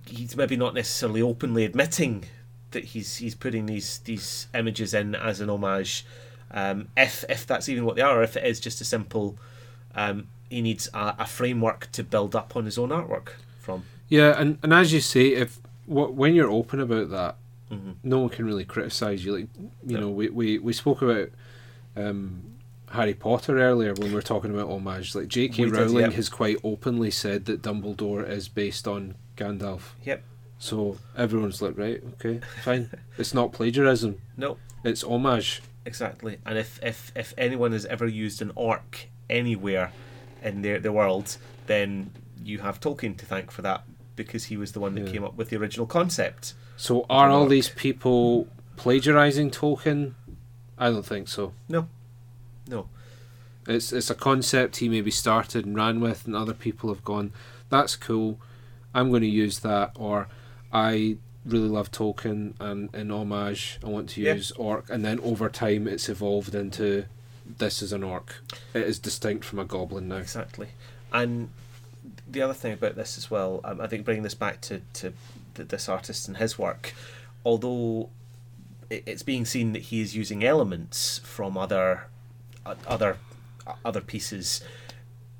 [0.07, 2.25] He's maybe not necessarily openly admitting
[2.75, 6.05] that he's he's putting these these images in as an homage.
[6.51, 9.35] Um, if if that's even what they are, or if it is just a simple,
[9.95, 13.83] um, he needs a, a framework to build up on his own artwork from.
[14.07, 14.39] yeah.
[14.39, 17.35] And and as you say, if what when you're open about that,
[17.71, 17.95] Mhm.
[18.03, 19.33] no one can really criticize you.
[19.37, 19.47] Like
[19.87, 19.99] you No.
[20.01, 21.29] know, we, we we spoke about
[21.97, 22.43] um,
[22.91, 25.15] Harry Potter earlier when we were talking about homage.
[25.15, 25.63] Like J.K.
[25.65, 26.13] We did, Rowling yep.
[26.13, 29.81] has quite openly said that Dumbledore is based on Gandalf.
[30.03, 30.23] Yep.
[30.59, 32.89] So everyone's like, right, okay, fine.
[33.17, 34.19] it's not plagiarism.
[34.37, 35.61] No, It's homage.
[35.85, 36.37] exactly.
[36.45, 39.91] And if if if anyone has ever used an orc anywhere
[40.43, 41.37] in the the world,
[41.67, 42.11] then
[42.43, 43.83] you have Tolkien to thank for that
[44.15, 45.11] because he was the one that Yeah.
[45.11, 46.53] came up with the original concept.
[46.77, 50.13] So are all these people plagiarizing Tolkien?
[50.77, 51.53] I don't think so.
[51.69, 51.87] No,
[52.67, 52.87] no.
[53.67, 57.31] It's it's a concept he maybe started and ran with, and other people have gone,
[57.69, 58.37] "That's cool.
[58.93, 60.27] I'm going to use that." Or
[60.75, 64.33] I really love Tolkien, and in homage, I want to Yeah.
[64.33, 64.89] use orc.
[64.89, 67.05] And then over time, it's evolved into
[67.57, 68.41] this is an orc.
[68.73, 70.17] It is distinct from a goblin now.
[70.17, 70.69] Exactly.
[71.13, 71.49] And
[72.29, 75.13] the other thing about this as well, um, I think bringing this back to, to
[75.53, 76.93] th- this artist and his work,
[77.45, 78.09] although
[78.89, 82.07] it- it's being seen that he is using elements from other
[82.65, 83.17] o- other
[83.65, 84.61] o- other pieces,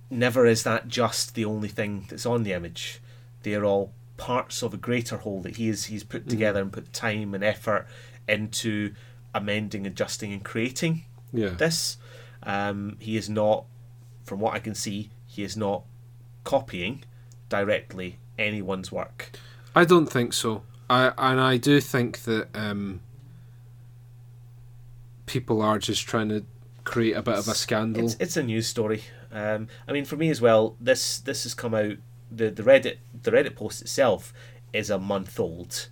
[0.09, 3.01] never is that just the only thing that's on the image.
[3.43, 6.71] They are all parts of a greater whole that he is he's put together and
[6.71, 7.85] put time and effort
[8.27, 8.93] into
[9.33, 11.49] amending, adjusting, and creating Yeah.
[11.49, 11.97] this.
[12.43, 13.65] Um, he is not,
[14.23, 15.83] from what I can see, he is not
[16.43, 17.03] copying
[17.49, 19.31] directly anyone's work.
[19.75, 20.63] I don't think so.
[20.89, 23.01] I and I do think that um,
[25.25, 26.45] people are just trying to
[26.83, 28.05] create a bit of a scandal.
[28.05, 29.03] It's, it's a news story.
[29.31, 31.97] Um, I mean, for me as well, this this has come out.
[32.31, 34.33] The, the Reddit the Reddit post itself
[34.73, 35.87] is a month old.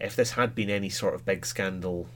[0.00, 2.08] If this had been any sort of big scandal,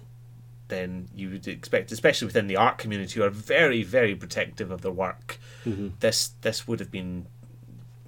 [0.69, 4.81] then you would expect, especially within the art community, who are very very protective of
[4.83, 5.93] their work, Mhm.
[6.01, 7.27] this this would have been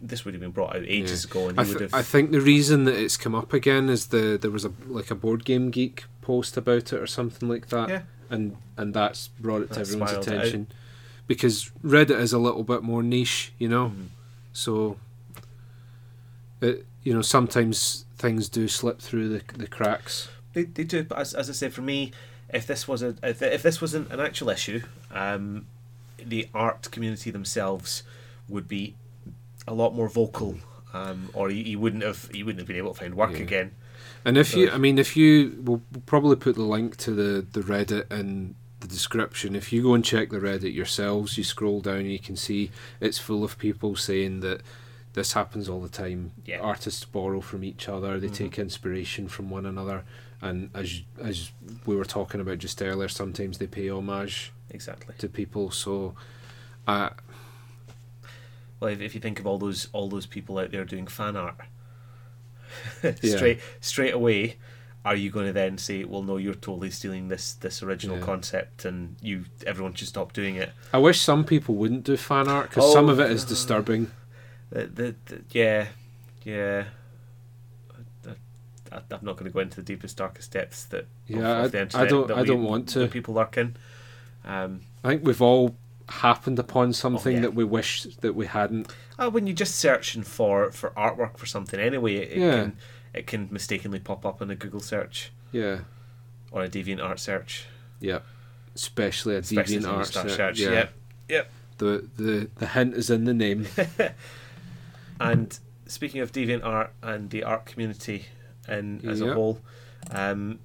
[0.00, 2.30] this would have been brought out ages ago, and I, th- would have I think
[2.30, 5.44] the reason that it's come up again is the there was a like a board
[5.44, 8.02] game geek post about it or something like that, Yeah.
[8.30, 10.38] and and that's brought it to That everyone's spiraled it out.
[10.40, 10.66] attention
[11.26, 13.88] because Reddit is a little bit more niche, you know.
[13.90, 14.06] Mhm.
[14.52, 14.98] So,
[16.64, 20.28] it you know sometimes things do slip through the the cracks.
[20.52, 22.12] They, they do, but as, as I said, for me,
[22.48, 25.66] if this was a if, if this wasn't an actual issue, um,
[26.18, 28.04] the art community themselves
[28.48, 28.94] would be
[29.66, 30.56] a lot more vocal,
[30.92, 33.38] um, or you, you wouldn't have you wouldn't have been able to find work Yeah.
[33.38, 33.70] again.
[34.24, 37.44] And if you, I mean, if you, we'll we'll probably put the link to the
[37.52, 39.54] the Reddit in the description.
[39.56, 43.18] If you go and check the Reddit yourselves, you scroll down, you can see it's
[43.18, 44.60] full of people saying that
[45.14, 46.32] this happens all the time.
[46.44, 46.60] Yeah.
[46.60, 48.20] Artists borrow from each other.
[48.20, 48.34] They Mhm.
[48.34, 50.04] take inspiration from one another.
[50.42, 51.50] And as as
[51.86, 55.14] we were talking about just earlier, sometimes they pay homage Exactly.
[55.18, 55.70] to people.
[55.70, 56.14] So,
[56.86, 57.10] uh,
[58.80, 61.36] well, if, if you think of all those all those people out there doing fan
[61.36, 61.56] art,
[63.02, 63.36] Yeah.
[63.36, 64.56] straight straight away,
[65.04, 68.24] are you going to then say, well, no, you're totally stealing this this original Yeah.
[68.24, 70.72] concept, and you everyone should stop doing it?
[70.92, 74.10] I wish some people wouldn't do fan art because some Oh, of it is disturbing.
[74.74, 75.86] The, the, the, yeah,
[76.44, 76.84] yeah.
[78.26, 78.30] I,
[78.92, 81.88] I, I'm not going to go into the deepest, darkest depths that Yeah, I, the
[81.94, 82.30] I don't.
[82.30, 83.06] I we- don't want to.
[83.06, 83.76] people lurk in.
[84.44, 85.76] Um, I think we've all
[86.08, 87.40] happened upon something yeah.
[87.42, 88.92] that we wish that we hadn't.
[89.18, 92.50] uh, when you're just searching for, for artwork for something anyway, it, it Yeah.
[92.52, 92.76] can
[93.14, 95.78] it can mistakenly pop up in a Google search Yeah,
[96.50, 97.66] or a DeviantArt search,
[98.00, 98.18] yeah.
[98.74, 100.32] Especially a DeviantArt search.
[100.32, 100.58] search.
[100.58, 100.70] Yeah.
[100.70, 100.92] Yep,
[101.28, 101.50] yep.
[101.78, 103.66] The the the hint is in the name.
[105.30, 108.26] And speaking of DeviantArt and the art community
[108.68, 109.60] in as a whole,
[110.10, 110.58] um,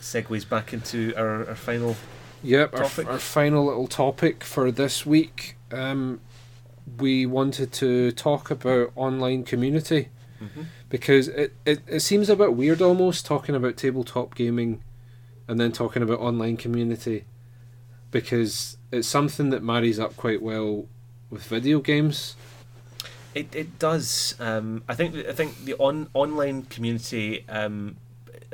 [0.00, 1.96] segues back into our, our final
[2.44, 2.80] Yep, our,
[3.12, 5.56] our final little topic for this week.
[5.70, 6.20] Um,
[6.98, 10.08] we wanted to talk about online community
[10.42, 10.66] Mhm.
[10.88, 14.82] because it, it, it seems a bit weird almost talking about tabletop gaming
[15.46, 17.24] and then talking about online community
[18.10, 20.86] because it's something that marries up quite well
[21.30, 22.34] with video games.
[23.34, 24.34] It it does.
[24.38, 27.96] Um, I think I think the on online community um,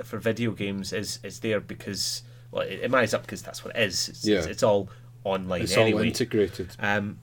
[0.04, 3.74] for video games is is there because well it, it marries up because that's what
[3.76, 4.08] it is.
[4.08, 4.44] It's, it's, Yeah.
[4.52, 4.88] it's all
[5.24, 6.68] online It's all integrated.
[6.78, 7.18] um,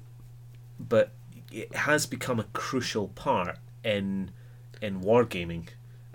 [0.80, 1.12] but
[1.52, 4.32] it has become a crucial part in
[4.82, 5.68] in wargaming.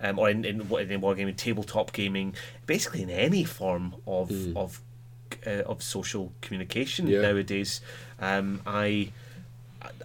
[0.03, 4.57] Um, or in, in, in wargaming, tabletop gaming, basically in any form of Mm.
[4.57, 4.81] of
[5.47, 7.21] uh, of social communication Yeah.
[7.21, 7.83] nowadays.
[8.19, 9.13] Um, I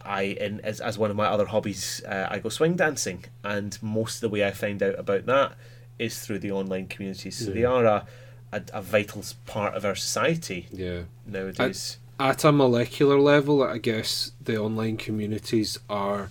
[0.03, 3.77] I in as, as one of my other hobbies, uh, I go swing dancing, and
[3.81, 5.53] most of the way I find out about that
[5.99, 7.37] is through the online communities.
[7.37, 8.05] So they are a,
[8.51, 11.03] a, a vital part of our society Yeah.
[11.25, 11.97] nowadays.
[12.19, 16.29] At a molecular level, I guess the online communities are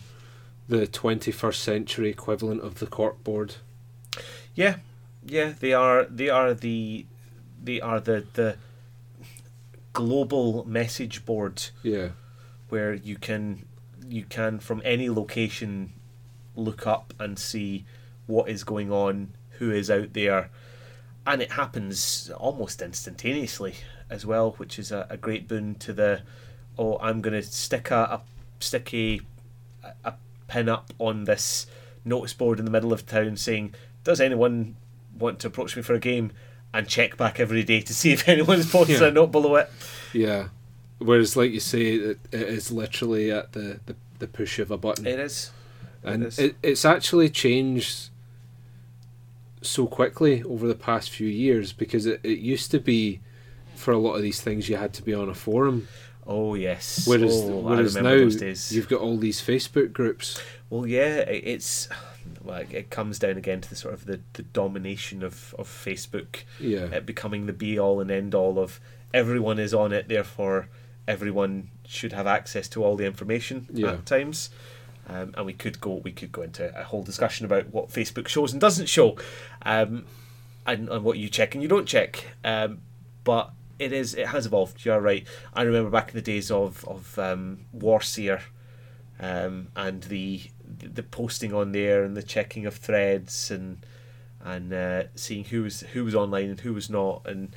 [0.69, 3.57] the 21st century equivalent of the corkboard.
[4.55, 4.77] Yeah,
[5.27, 6.05] yeah, they are.
[6.05, 7.07] They are the,
[7.63, 8.57] they are the the
[9.93, 12.09] global message board Yeah.
[12.69, 13.67] Where you can
[14.09, 15.93] you can from any location
[16.57, 17.85] look up and see
[18.27, 20.51] what is going on, who is out there,
[21.27, 23.75] and it happens almost instantaneously
[24.11, 26.23] as well, which is a, a great boon to the.
[26.79, 28.21] Oh, I'm going to stick a, a
[28.61, 29.21] stick a,
[30.05, 30.15] a
[30.49, 31.67] pin up on this
[32.05, 33.75] notice board in the middle of town saying,
[34.05, 34.77] "Does anyone
[35.19, 36.33] want to approach me for a game?"
[36.73, 39.07] And check back every day to see if anyone's posted Yeah.
[39.09, 39.71] a note below it.
[40.13, 40.49] Yeah.
[40.99, 44.79] Whereas, like you say, it, it is literally at the, the, the push of a
[44.79, 45.07] button.
[45.07, 45.51] It is.
[46.03, 46.39] and is.
[46.39, 48.11] it, it's actually changed
[49.63, 53.21] so quickly over the past few years because it, it used to be
[53.75, 55.89] for a lot of these things you had to be on a forum
[56.27, 57.07] Oh yes.
[57.07, 58.73] whereas oh, whereas I now remember those days.
[58.73, 61.89] you've got all these facebook groups Well, yeah, it- it's
[62.43, 66.43] well, it comes down again to the sort of the, the domination of, of Facebook,
[66.61, 68.81] yeah it becoming the be all and end all of
[69.15, 70.69] everyone is on it, therefore
[71.07, 73.93] everyone should have access to all the information Yeah.
[73.93, 74.51] at times.
[75.07, 78.27] Um, and we could go we could go into a whole discussion about what Facebook
[78.27, 79.19] shows and doesn't show,
[79.63, 80.07] um,
[80.67, 82.25] and, and what you check and you don't check.
[82.43, 82.79] Um,
[83.23, 84.83] but it is it has evolved.
[84.85, 85.27] You're right.
[85.53, 88.41] I remember back in the days of of um, Warseer,
[89.21, 93.85] um, and the the posting on there and the checking of threads and
[94.43, 97.55] and uh, seeing who was who was online and who was not and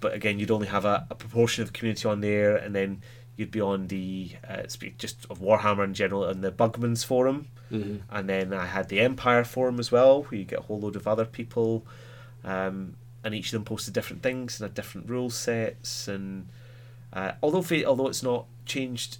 [0.00, 3.02] but again you'd only have a, a proportion of the community on there and then
[3.36, 7.48] you'd be on the uh, speak just of Warhammer in general and the Bugman's forum
[7.68, 10.78] hmm and then I had the Empire forum as well, where you get a whole
[10.80, 11.84] load of other people,
[12.44, 16.06] um, and each of them posted different things and had different rule sets.
[16.06, 16.48] And
[17.12, 19.18] uh, although although it's not changed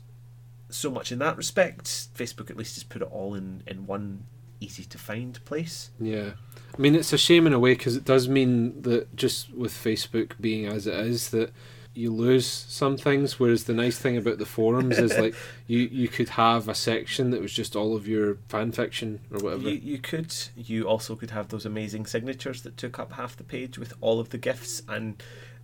[0.71, 1.85] so much in that respect,
[2.17, 4.25] Facebook at least has put it all in in one
[4.61, 5.91] easy to find place.
[6.01, 6.31] yeah
[6.77, 9.73] i mean it's a shame in a way because it does mean that just with
[9.73, 11.53] facebook being as it is that
[11.97, 15.35] you lose some things whereas the nice thing about the forums is like
[15.67, 19.41] you you could have a section that was just all of your fan fiction or
[19.41, 19.63] whatever.
[19.63, 23.45] You, you could you also could have those amazing signatures that took up half the
[23.45, 25.23] page with all of the gifts and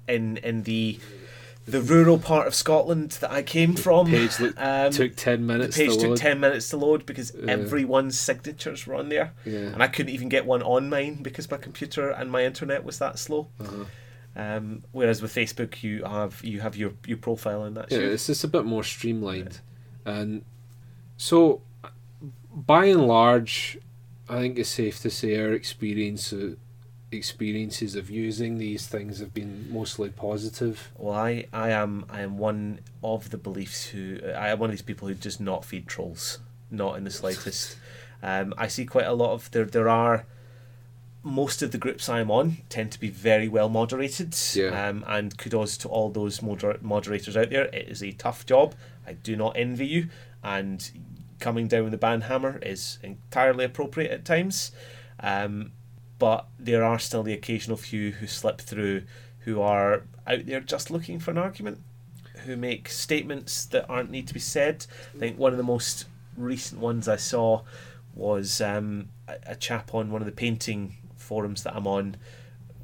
[0.09, 0.99] in in the
[1.65, 4.07] the rural part of Scotland that I came from.
[4.07, 7.33] page um, took 10 minutes the page to took load 10 minutes to load because
[7.35, 7.53] Yeah.
[7.53, 11.51] everyone's signatures were on there yeah and i couldn't even get one on mine because
[11.51, 13.85] my computer and my internet was that slow uh-huh.
[14.35, 17.91] um, whereas with facebook you have you have your, your profile and that.
[17.93, 19.61] yeah, it's just a bit more streamlined.
[20.05, 20.45] And
[21.17, 21.63] so,
[22.53, 23.79] by and large,
[24.29, 26.55] I think it's safe to say our experience uh,
[27.17, 30.91] experiences of using these things have been mostly positive.
[30.97, 34.73] Well, I, I am I am one of the beliefs who I am one of
[34.73, 36.39] these people who does not feed trolls,
[36.71, 37.77] not in the slightest.
[38.25, 39.65] Um, I see quite a lot of there.
[39.65, 40.27] There are
[41.25, 44.37] most of the groups I'm on tend to be very well moderated.
[44.55, 44.89] Yeah.
[44.89, 47.65] Um, and kudos to all those moder- moderators out there.
[47.65, 48.75] It is a tough job.
[49.07, 50.09] I do not envy you,
[50.43, 50.89] and
[51.41, 54.71] coming down with the band hammer is entirely appropriate at times.
[55.21, 55.73] Um,
[56.23, 59.03] but there are still the occasional few who slip through
[59.41, 61.81] who are out there just looking for an argument,
[62.45, 64.87] who make statements that aren't need to be said.
[65.17, 66.05] I think one of the most
[66.37, 67.63] recent ones I saw
[68.15, 72.19] was um, a, chap on one of the painting forums that I'm on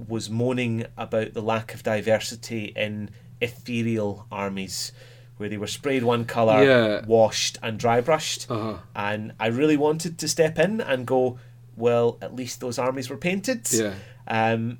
[0.08, 3.10] was moaning about the lack of diversity in
[3.40, 4.90] ethereal armies
[5.36, 7.06] where they were sprayed one colour, Yeah.
[7.06, 8.50] washed and dry brushed.
[8.50, 8.78] Uh-huh.
[8.96, 11.38] And I really wanted to step in and go,
[11.78, 13.66] well, at least those armies were painted.
[13.72, 13.94] Yeah.
[14.26, 14.78] Um,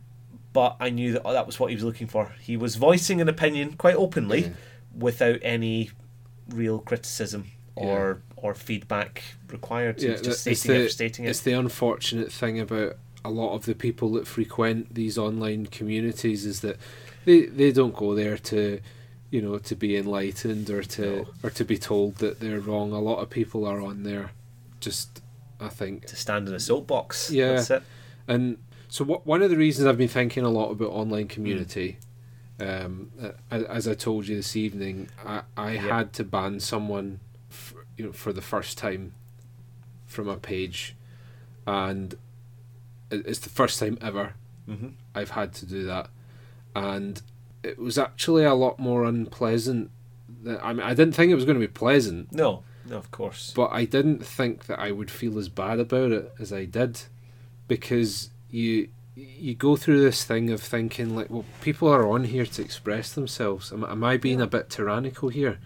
[0.52, 2.32] but I knew that oh, that was what he was looking for.
[2.40, 4.48] He was voicing an opinion quite openly Yeah.
[4.96, 5.90] without any
[6.48, 7.46] real criticism
[7.76, 10.00] or or feedback required.
[10.00, 13.54] He was just stating it the- for stating It's the unfortunate thing about a lot
[13.54, 16.76] of the people that frequent these online communities is that
[17.24, 18.80] they they don't go there to
[19.30, 21.26] you know to be enlightened or to No.
[21.42, 22.92] or to be told that they're wrong.
[22.92, 24.30] A lot of people are on there
[24.80, 25.20] just
[25.60, 27.30] I think To stand in a soapbox.
[27.30, 27.54] Yeah.
[27.54, 27.82] That's it.
[28.26, 31.98] and so what, one of the reasons I've been thinking a lot about online community,
[32.60, 37.74] um, uh, as I told you this evening, I, I had to ban someone, f
[37.96, 39.12] you know, for the first time,
[40.06, 40.96] from a page,
[41.66, 42.16] and
[43.10, 44.34] it's the first time ever
[44.66, 46.08] hmm I've had to do that,
[46.74, 47.20] and
[47.62, 49.90] it was actually a lot more unpleasant.
[50.42, 53.10] Than, I mean, I didn't think it was going to be pleasant, No, no, of
[53.10, 53.52] course.
[53.54, 57.02] but I didn't think that I would feel as bad about it as I did,
[57.66, 62.46] because you you go through this thing of thinking like, well, people are on here
[62.46, 63.72] to express themselves.
[63.72, 64.44] Am, am I being Yeah.
[64.44, 65.58] a bit tyrannical here?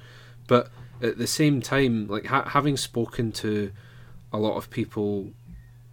[0.46, 0.70] But
[1.02, 3.72] at the same time, like ha- having spoken to
[4.32, 5.32] a lot of people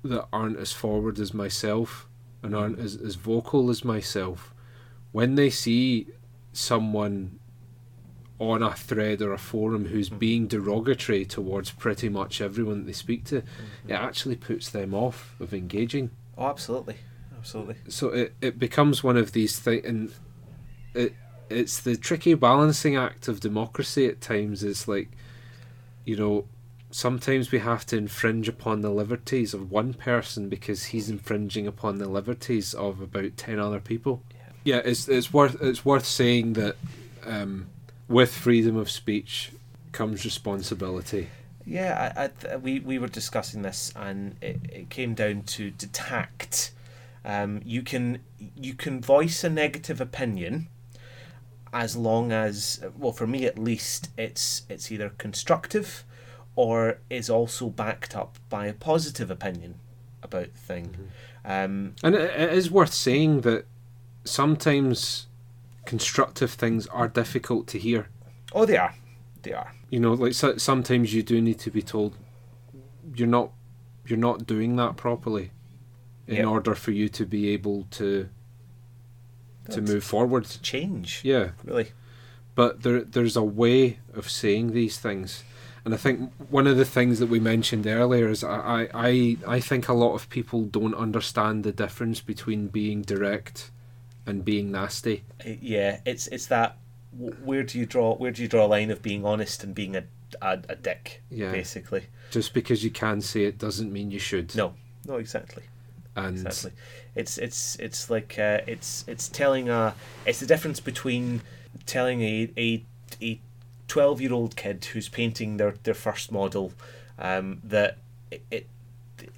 [0.04, 2.08] that aren't as forward as myself
[2.42, 2.84] and aren't mm.
[2.84, 4.54] as, as vocal as myself,
[5.12, 6.08] when they see
[6.54, 7.39] someone
[8.40, 10.20] on a thread or a forum who's Mhm.
[10.20, 13.38] being derogatory towards pretty much everyone that they speak to,
[13.88, 16.10] it actually puts them off of engaging.
[16.38, 16.96] Oh, absolutely,
[17.38, 17.76] absolutely.
[17.90, 20.14] So it, it becomes one of these things, and
[20.94, 21.14] it
[21.50, 24.64] it's the tricky balancing act of democracy at times.
[24.64, 25.10] It's like,
[26.06, 26.46] you know,
[26.92, 31.98] sometimes we have to infringe upon the liberties of one person because he's infringing upon
[31.98, 34.24] the liberties of about ten other people.
[34.32, 34.76] Yeah.
[34.76, 36.76] Yeah, it's it's worth it's worth saying that
[37.26, 37.68] um,
[38.10, 39.52] with freedom of speech
[39.94, 41.30] comes responsibility.
[41.66, 45.72] Yeah, I, I, th- we we were discussing this, and it, it came down to
[45.72, 46.72] to tact.
[47.24, 48.20] Um, you can
[48.56, 50.68] you can voice a negative opinion,
[51.72, 56.04] as long as well, for me at least, it's it's either constructive,
[56.56, 59.76] or is also backed up by a positive opinion
[60.24, 60.96] about the thing.
[61.46, 63.66] Um, And it, it is worth saying that
[64.24, 65.28] sometimes
[65.94, 68.02] constructive things are difficult to hear.
[68.54, 68.94] oh, they are,
[69.44, 69.72] they are.
[69.90, 72.12] You know, like so, sometimes you do need to be told
[73.18, 73.50] you're not
[74.08, 75.48] you're not doing that properly
[76.28, 76.48] in Yep.
[76.56, 78.30] order for you to be able to
[79.72, 80.46] to move forward.
[80.46, 81.88] To change, Yeah, really.
[82.56, 85.44] but there there's a way of saying these things.
[85.86, 86.16] And I think
[86.50, 90.14] one of the things that we mentioned earlier is I, I, I think a lot
[90.14, 93.72] of people don't understand the difference between being direct
[94.30, 95.24] and being nasty.
[95.44, 96.78] Yeah, it's it's that.
[97.12, 98.16] Where do you draw?
[98.16, 100.04] Where do you draw a line of being honest and being a
[100.42, 101.22] a, a dick?
[101.30, 101.52] Yeah.
[101.52, 102.04] basically.
[102.30, 104.56] Just because you can say it doesn't mean you should.
[104.56, 104.76] No,
[105.06, 105.64] no, exactly,
[106.16, 106.72] And exactly.
[107.16, 109.96] It's it's it's like uh, it's it's telling a.
[110.26, 111.42] It's the difference between
[111.86, 112.84] telling a a
[113.22, 113.40] a
[113.88, 116.72] twelve year old kid who's painting their their first model,
[117.18, 117.98] um, that
[118.30, 118.68] it, it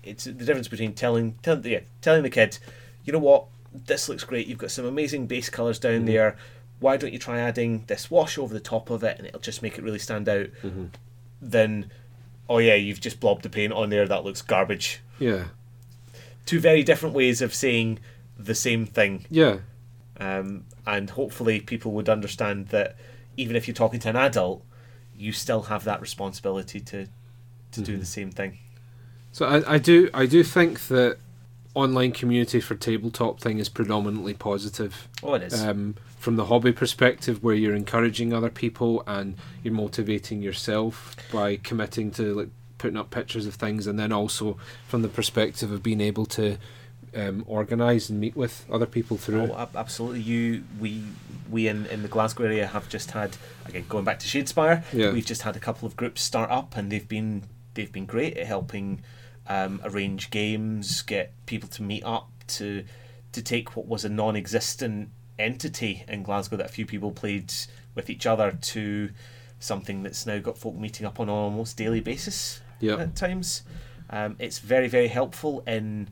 [0.03, 2.59] it's the difference between telling tell, yeah, telling the kid,
[3.05, 4.47] you know what, this looks great.
[4.47, 6.05] You've got some amazing base colors down Mhm.
[6.07, 6.37] there.
[6.79, 9.61] Why don't you try adding this wash over the top of it, and it'll just
[9.61, 10.47] make it really stand out.
[10.63, 10.89] Mhm.
[11.41, 11.91] Then,
[12.49, 14.07] oh yeah, you've just blobbed the paint on there.
[14.07, 14.99] That looks garbage.
[15.19, 15.45] yeah,
[16.45, 17.99] Two very different ways of saying
[18.37, 19.59] the same thing, yeah,
[20.19, 22.95] um, and hopefully people would understand that
[23.37, 24.63] even if you're talking to an adult,
[25.15, 27.07] you still have that responsibility to
[27.71, 27.99] to do Mhm.
[27.99, 28.57] the same thing.
[29.31, 31.17] So I, I do I do think that
[31.73, 35.07] online community for tabletop thing is predominantly positive.
[35.23, 35.63] Oh, it is.
[35.63, 41.57] Um, from the hobby perspective, where you're encouraging other people and you're motivating yourself by
[41.57, 44.57] committing to like putting up pictures of things, and then also
[44.87, 46.57] from the perspective of being able to
[47.15, 49.51] um, organise and meet with other people through.
[49.51, 50.21] Oh, absolutely.
[50.21, 51.03] You, we,
[51.49, 54.83] we in, in the Glasgow area have just had again going back to Shadespire.
[54.93, 55.11] Yeah.
[55.11, 57.43] We've just had a couple of groups start up, and they've been
[57.73, 59.01] they've been great at helping
[59.51, 62.83] um, arrange games, get people to meet up, to
[63.33, 67.51] to take what was a non-existent entity in Glasgow that a few people played
[67.95, 69.09] with each other to
[69.59, 72.97] something that's now got folk meeting up on an almost daily basis Yeah.
[72.97, 73.63] at times.
[74.09, 76.09] Um, it's very very helpful in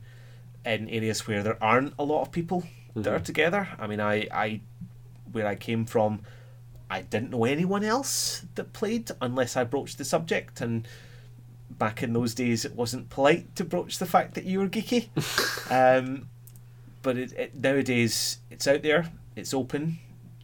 [0.64, 2.64] in areas where there aren't a lot of people
[2.94, 3.68] that are together.
[3.78, 4.60] I mean, I, I
[5.32, 6.20] where I came from,
[6.90, 10.60] I didn't know anyone else that played unless I broached the subject.
[10.60, 10.86] And
[11.70, 15.08] back in those days, it wasn't polite to broach the fact that you were geeky.
[15.70, 16.28] um,
[17.02, 19.98] but it, it, nowadays, it's out there, it's open.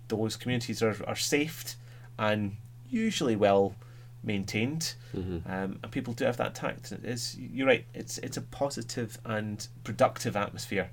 [0.09, 1.77] Those communities are, are safe
[2.18, 2.57] and
[2.89, 3.74] usually well
[4.22, 5.51] maintained, Mm-hmm.
[5.51, 6.93] um, and people do have that tact.
[6.93, 7.85] It is you're right.
[7.95, 10.91] It's it's a positive and productive atmosphere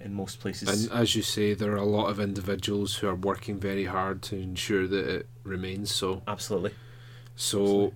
[0.00, 0.88] in most places.
[0.88, 4.22] And as you say, there are a lot of individuals who are working very hard
[4.22, 6.22] to ensure that it remains so.
[6.28, 6.74] Absolutely.
[7.34, 7.92] So, Absolutely.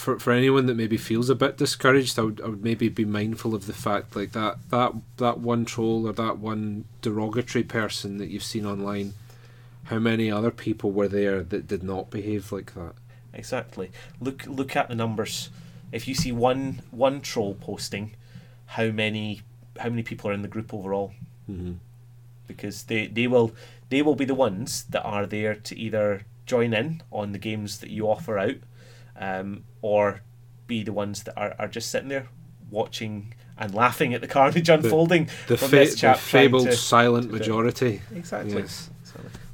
[0.00, 3.04] For for anyone that maybe feels a bit discouraged, I would, I would maybe be
[3.04, 8.16] mindful of the fact like that that that one troll or that one derogatory person
[8.16, 9.12] that you've seen online.
[9.84, 12.94] How many other people were there that did not behave like that?
[13.34, 13.90] Exactly.
[14.20, 15.50] Look look at the numbers.
[15.92, 18.12] If you see one one troll posting,
[18.66, 19.42] how many
[19.78, 21.12] how many people are in the group overall?
[21.50, 21.74] Mm-hmm.
[22.46, 23.52] Because they, they will
[23.90, 27.80] they will be the ones that are there to either join in on the games
[27.80, 28.56] that you offer out,
[29.16, 30.22] um, or
[30.66, 32.28] be the ones that are, are just sitting there
[32.70, 37.32] watching and laughing at the carnage unfolding The, from fa- the fabled to- silent to
[37.32, 38.02] majority.
[38.14, 38.54] Exactly.
[38.54, 38.90] Yes.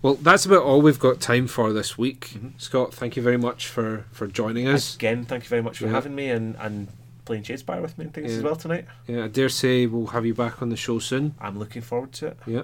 [0.02, 2.30] Well, that's about all we've got time for this week.
[2.34, 2.52] Mhm.
[2.60, 4.94] Scott, thank you very much for, for joining us.
[4.94, 5.92] Again, thank you very much for Yeah.
[5.92, 6.88] having me and, and
[7.24, 8.36] playing Shadespire with me and things Yeah.
[8.38, 8.84] as well tonight.
[9.08, 11.34] Yeah, I dare say we'll have you back on the show soon.
[11.40, 12.36] I'm looking forward to it.
[12.46, 12.62] Yeah.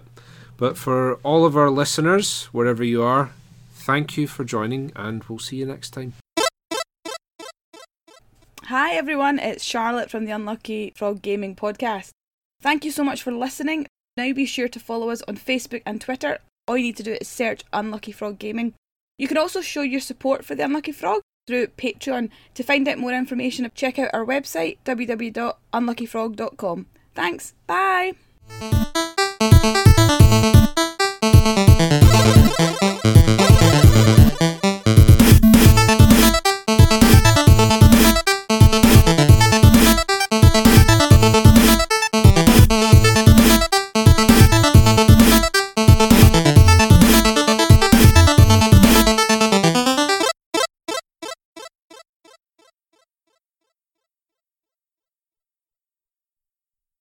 [0.57, 3.31] But for all of our listeners, wherever you are,
[3.73, 6.13] thank you for joining and we'll see you next time.
[8.73, 12.13] Hi everyone, it's Charlotte from the Unlucky Frog Gaming Podcast.
[12.63, 13.87] Thank you so much for listening.
[14.17, 16.39] Now be sure to follow us on Facebook and Twitter.
[16.67, 18.73] All you need to do is search Unlucky Frog Gaming.
[19.19, 22.31] You can also show your support for the Unlucky Frog through Patreon.
[22.55, 26.87] To find out more information, check out our website www.unluckyfrog.com.
[27.15, 28.15] Thanks, bye!